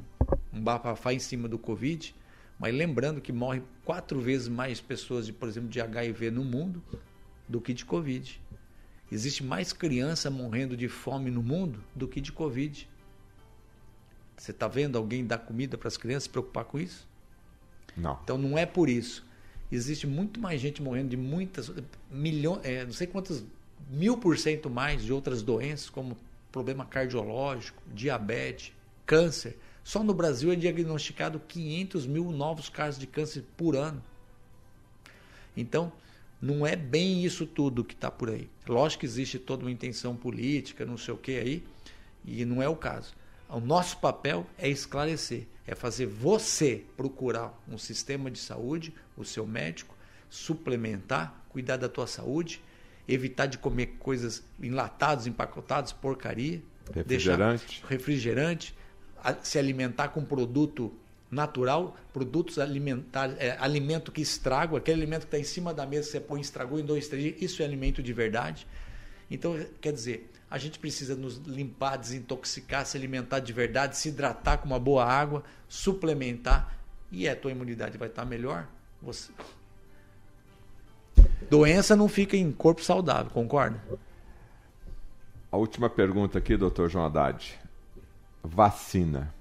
[0.53, 2.15] um bafafá em cima do Covid,
[2.59, 6.83] mas lembrando que morre quatro vezes mais pessoas, de, por exemplo, de HIV no mundo
[7.47, 8.39] do que de Covid.
[9.11, 12.87] Existe mais criança morrendo de fome no mundo do que de Covid.
[14.37, 17.07] Você está vendo alguém dar comida para as crianças se preocupar com isso?
[17.97, 18.19] Não.
[18.23, 19.25] Então não é por isso.
[19.71, 21.71] Existe muito mais gente morrendo de muitas
[22.09, 23.43] milhões, é, não sei quantas
[23.89, 26.17] mil por cento mais de outras doenças, como
[26.51, 28.73] problema cardiológico, diabetes,
[29.05, 29.57] câncer.
[29.83, 34.03] Só no Brasil é diagnosticado 500 mil novos casos de câncer por ano.
[35.55, 35.91] Então,
[36.41, 38.49] não é bem isso tudo que está por aí.
[38.67, 41.63] Lógico que existe toda uma intenção política, não sei o que aí,
[42.23, 43.13] e não é o caso.
[43.49, 49.45] O nosso papel é esclarecer, É fazer você procurar um sistema de saúde, o seu
[49.45, 49.95] médico,
[50.29, 52.61] suplementar, cuidar da tua saúde,
[53.09, 56.61] evitar de comer coisas enlatados, empacotados, porcaria,
[56.93, 58.75] refrigerante, refrigerante,
[59.43, 60.93] se alimentar com produto
[61.31, 66.09] natural, produtos alimentares, é, alimento que estraga, aquele alimento que está em cima da mesa,
[66.09, 68.65] você põe, estragou em dois, três dias, isso é alimento de verdade.
[69.29, 74.57] Então, quer dizer, a gente precisa nos limpar, desintoxicar, se alimentar de verdade, se hidratar
[74.57, 76.75] com uma boa água, suplementar,
[77.11, 78.67] e a tua imunidade vai estar melhor.
[79.01, 79.31] Você...
[81.49, 83.81] Doença não fica em corpo saudável, concorda?
[85.51, 87.59] A última pergunta aqui, doutor João Haddad.
[88.43, 89.33] Vacina.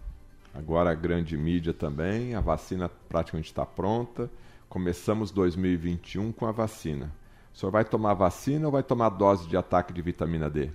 [0.55, 4.31] Agora a grande mídia também, a vacina praticamente está pronta.
[4.69, 7.13] Começamos 2021 com a vacina.
[7.55, 10.71] O senhor vai tomar vacina ou vai tomar dose de ataque de vitamina D?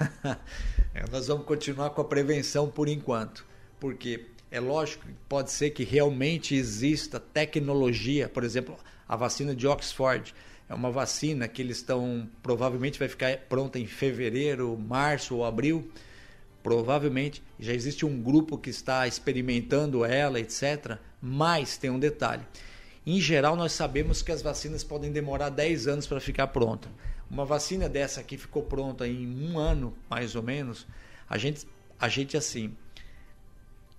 [0.94, 3.44] é, nós vamos continuar com a prevenção por enquanto,
[3.78, 8.76] porque é lógico que pode ser que realmente exista tecnologia, por exemplo,
[9.08, 10.34] a vacina de Oxford
[10.68, 15.90] é uma vacina que eles estão provavelmente vai ficar pronta em fevereiro, março ou abril.
[16.62, 20.98] Provavelmente já existe um grupo que está experimentando ela, etc.
[21.22, 22.44] Mas tem um detalhe.
[23.06, 26.90] Em geral, nós sabemos que as vacinas podem demorar 10 anos para ficar pronta.
[27.30, 30.86] Uma vacina dessa aqui ficou pronta em um ano, mais ou menos.
[31.26, 31.66] A gente,
[31.98, 32.76] a gente assim,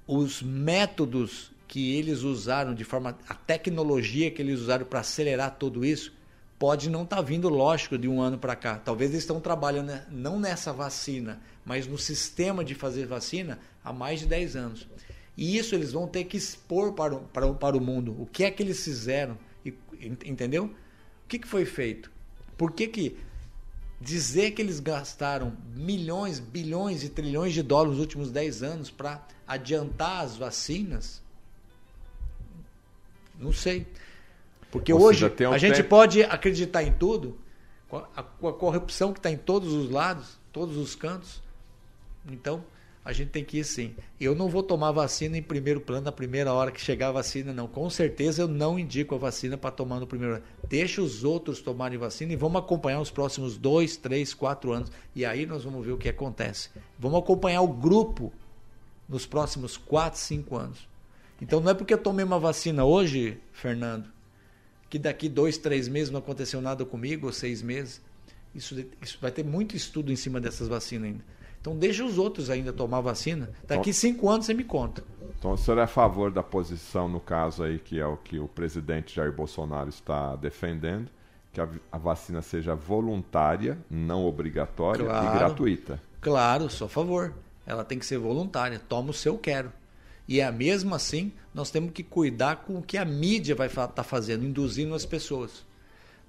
[0.05, 5.85] os métodos que eles usaram de forma, a tecnologia que eles usaram para acelerar tudo
[5.85, 6.11] isso,
[6.57, 8.79] pode não estar tá vindo, lógico, de um ano para cá.
[8.79, 14.19] Talvez eles estão trabalhando não nessa vacina, mas no sistema de fazer vacina há mais
[14.19, 14.87] de 10 anos.
[15.37, 18.19] E isso eles vão ter que expor para o, para, para o mundo.
[18.19, 19.37] O que é que eles fizeram?
[20.25, 20.65] Entendeu?
[20.65, 22.11] O que, que foi feito?
[22.57, 23.15] Por que, que
[24.01, 29.23] dizer que eles gastaram milhões, bilhões e trilhões de dólares nos últimos 10 anos para
[29.47, 31.28] adiantar as vacinas?
[33.39, 33.87] Não sei.
[34.69, 35.89] Porque Ou hoje seja, um a gente tempo...
[35.89, 37.37] pode acreditar em tudo,
[37.87, 41.41] com a, com a corrupção que está em todos os lados, todos os cantos.
[42.29, 42.63] Então,
[43.03, 43.95] a gente tem que ir sim.
[44.19, 47.51] Eu não vou tomar vacina em primeiro plano na primeira hora que chegar a vacina,
[47.51, 47.67] não.
[47.67, 51.97] Com certeza eu não indico a vacina para tomar no primeiro Deixa os outros tomarem
[51.97, 54.91] vacina e vamos acompanhar os próximos dois, três, quatro anos.
[55.15, 56.69] E aí nós vamos ver o que acontece.
[56.99, 58.31] Vamos acompanhar o grupo
[59.07, 60.87] nos próximos quatro, cinco anos.
[61.41, 64.09] Então não é porque eu tomei uma vacina hoje, Fernando,
[64.89, 68.01] que daqui dois, três meses não aconteceu nada comigo, ou seis meses.
[68.53, 71.23] Isso, isso vai ter muito estudo em cima dessas vacinas ainda.
[71.61, 73.49] Então deixa os outros ainda tomar vacina.
[73.67, 75.03] Daqui então, cinco anos você me conta.
[75.37, 78.39] Então o senhor é a favor da posição, no caso aí, que é o que
[78.39, 81.09] o presidente Jair Bolsonaro está defendendo,
[81.51, 86.01] que a, a vacina seja voluntária, não obrigatória claro, e gratuita.
[86.21, 87.33] Claro, sou a favor.
[87.65, 88.79] Ela tem que ser voluntária.
[88.79, 89.71] Toma o seu quero.
[90.29, 93.87] E é mesmo assim, nós temos que cuidar com o que a mídia vai estar
[93.87, 95.65] tá fazendo, induzindo as pessoas.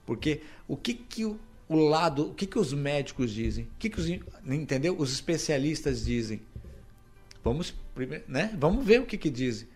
[0.07, 1.37] Porque o que, que o,
[1.69, 3.65] lado, o que, que os médicos dizem?
[3.65, 4.09] O que, que os,
[4.47, 4.97] entendeu?
[4.99, 6.41] Os especialistas dizem.
[7.45, 7.75] Vamos,
[8.27, 8.57] né?
[8.59, 9.69] Vamos ver o que, que dizem.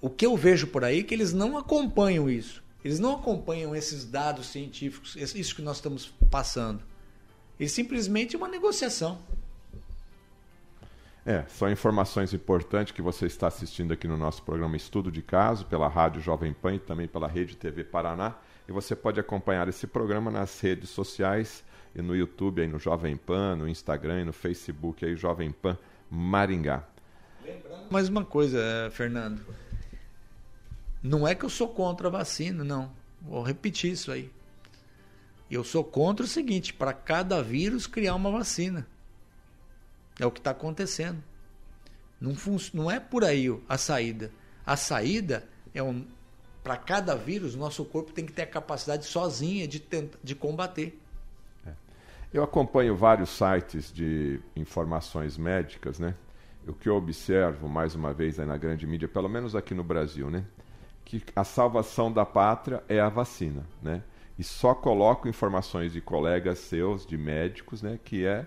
[0.00, 2.64] O que eu vejo por aí é que eles não acompanham isso.
[2.82, 6.82] Eles não acompanham esses dados científicos, isso que nós estamos passando.
[7.58, 9.18] Eles simplesmente é uma negociação.
[11.24, 15.66] É, são informações importantes que você está assistindo aqui no nosso programa Estudo de Caso,
[15.66, 18.34] pela Rádio Jovem Pan e também pela Rede TV Paraná.
[18.66, 21.62] E você pode acompanhar esse programa nas redes sociais
[21.94, 25.76] e no YouTube, aí no Jovem Pan, no Instagram e no Facebook, aí Jovem Pan
[26.10, 26.84] Maringá.
[27.44, 29.42] Lembrando mais uma coisa, eh, Fernando.
[31.02, 32.92] Não é que eu sou contra a vacina, não.
[33.20, 34.30] Vou repetir isso aí.
[35.50, 38.86] Eu sou contra o seguinte: para cada vírus criar uma vacina.
[40.20, 41.20] É o que está acontecendo.
[42.20, 42.36] Não,
[42.74, 44.30] não é por aí a saída.
[44.66, 46.06] A saída é um.
[46.62, 51.00] Para cada vírus, nosso corpo tem que ter a capacidade sozinha de, tenta, de combater.
[51.66, 51.72] É.
[52.34, 56.14] Eu acompanho vários sites de informações médicas, né?
[56.68, 60.30] O que eu observo, mais uma vez, na grande mídia, pelo menos aqui no Brasil,
[60.30, 60.44] né?
[61.02, 64.02] Que a salvação da pátria é a vacina, né?
[64.38, 67.98] E só coloco informações de colegas seus, de médicos, né?
[68.04, 68.46] Que é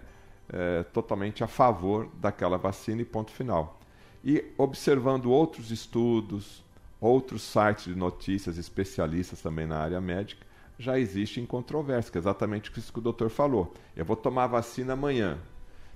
[0.53, 3.79] é, totalmente a favor daquela vacina e ponto final.
[4.23, 6.63] E observando outros estudos,
[7.01, 10.45] outros sites de notícias, especialistas também na área médica,
[10.79, 13.73] já existe controvérsia, que é exatamente isso que o doutor falou.
[13.95, 15.37] Eu vou tomar a vacina amanhã.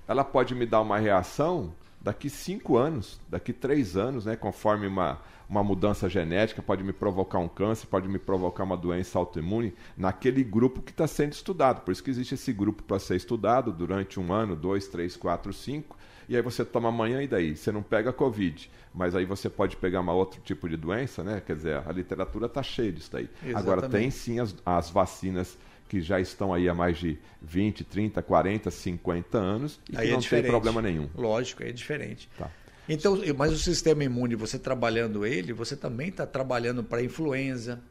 [0.08, 1.74] Ela pode me dar uma reação
[2.08, 7.38] daqui cinco anos, daqui três anos, né, conforme uma, uma mudança genética, pode me provocar
[7.38, 11.82] um câncer, pode me provocar uma doença autoimune naquele grupo que está sendo estudado.
[11.82, 15.52] Por isso que existe esse grupo para ser estudado durante um ano, dois, três, quatro,
[15.52, 15.98] cinco,
[16.30, 17.58] e aí você toma amanhã e daí?
[17.58, 21.42] Você não pega Covid, mas aí você pode pegar uma outro tipo de doença, né?
[21.46, 23.30] Quer dizer, a literatura está cheia disso daí.
[23.44, 23.56] Exatamente.
[23.58, 28.22] Agora, tem sim as, as vacinas que já estão aí há mais de 20, 30,
[28.22, 31.10] 40, 50 anos e aí que é não tem problema nenhum.
[31.16, 32.30] Lógico, é diferente.
[32.38, 32.52] Tá.
[32.90, 37.82] Então, mas o sistema imune, você trabalhando ele, você também está trabalhando para influenza,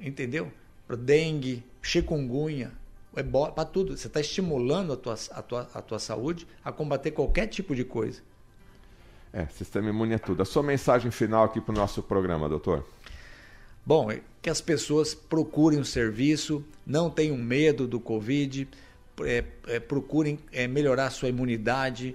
[0.00, 0.50] entendeu?
[0.86, 2.72] Para dengue, chikungunya,
[3.54, 3.96] para tudo.
[3.96, 7.84] Você está estimulando a tua, a, tua, a tua saúde a combater qualquer tipo de
[7.84, 8.22] coisa.
[9.30, 10.42] É, sistema imune é tudo.
[10.42, 12.86] A sua mensagem final aqui para o nosso programa, doutor?
[13.88, 18.68] Bom, é que as pessoas procurem o serviço, não tenham medo do Covid,
[19.22, 22.14] é, é, procurem é, melhorar sua imunidade,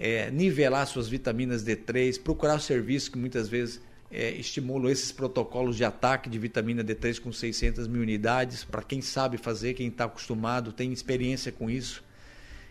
[0.00, 5.84] é, nivelar suas vitaminas D3, procurar o serviço que muitas vezes é, esses protocolos de
[5.84, 10.72] ataque de vitamina D3 com 600 mil unidades, para quem sabe fazer, quem está acostumado,
[10.72, 12.02] tem experiência com isso.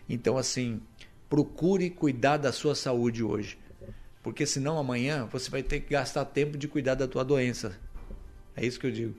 [0.06, 0.78] Então, assim,
[1.26, 3.56] procure cuidar da sua saúde hoje,
[4.22, 7.80] porque senão amanhã você vai ter que gastar tempo de cuidar da tua doença.
[8.56, 9.14] É isso que eu digo.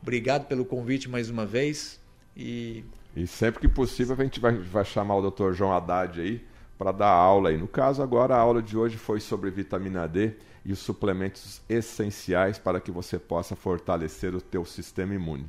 [0.00, 2.00] Obrigado pelo convite mais uma vez
[2.36, 5.52] e e sempre que possível a gente vai, vai chamar o Dr.
[5.52, 6.42] João Haddad aí
[6.78, 7.58] para dar aula aí.
[7.58, 10.32] No caso agora a aula de hoje foi sobre vitamina D
[10.64, 15.46] e os suplementos essenciais para que você possa fortalecer o teu sistema imune.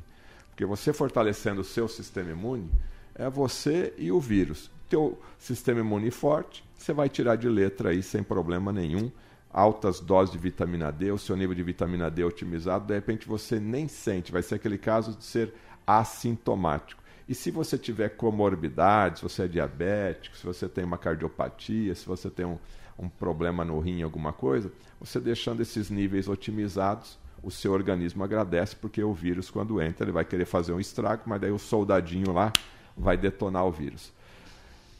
[0.50, 2.70] Porque você fortalecendo o seu sistema imune
[3.14, 4.70] é você e o vírus.
[4.88, 9.10] Teu sistema imune forte, você vai tirar de letra aí sem problema nenhum.
[9.54, 13.60] Altas doses de vitamina D, o seu nível de vitamina D otimizado, de repente você
[13.60, 15.54] nem sente, vai ser aquele caso de ser
[15.86, 17.00] assintomático.
[17.28, 22.04] E se você tiver comorbidades, se você é diabético, se você tem uma cardiopatia, se
[22.04, 22.58] você tem um,
[22.98, 28.74] um problema no rim, alguma coisa, você deixando esses níveis otimizados, o seu organismo agradece,
[28.74, 32.32] porque o vírus, quando entra, ele vai querer fazer um estrago, mas daí o soldadinho
[32.32, 32.52] lá
[32.96, 34.12] vai detonar o vírus.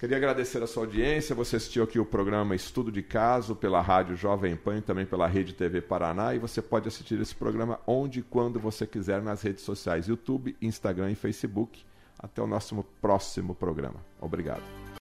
[0.04, 1.34] Queria agradecer a sua audiência.
[1.34, 5.26] Você assistiu aqui o programa Estudo de Caso pela Rádio Jovem Pan e também pela
[5.26, 6.34] Rede TV Paraná.
[6.34, 10.54] E você pode assistir esse programa onde e quando você quiser nas redes sociais: YouTube,
[10.60, 11.82] Instagram e Facebook.
[12.18, 14.04] Até o nosso próximo programa.
[14.20, 14.83] Obrigado.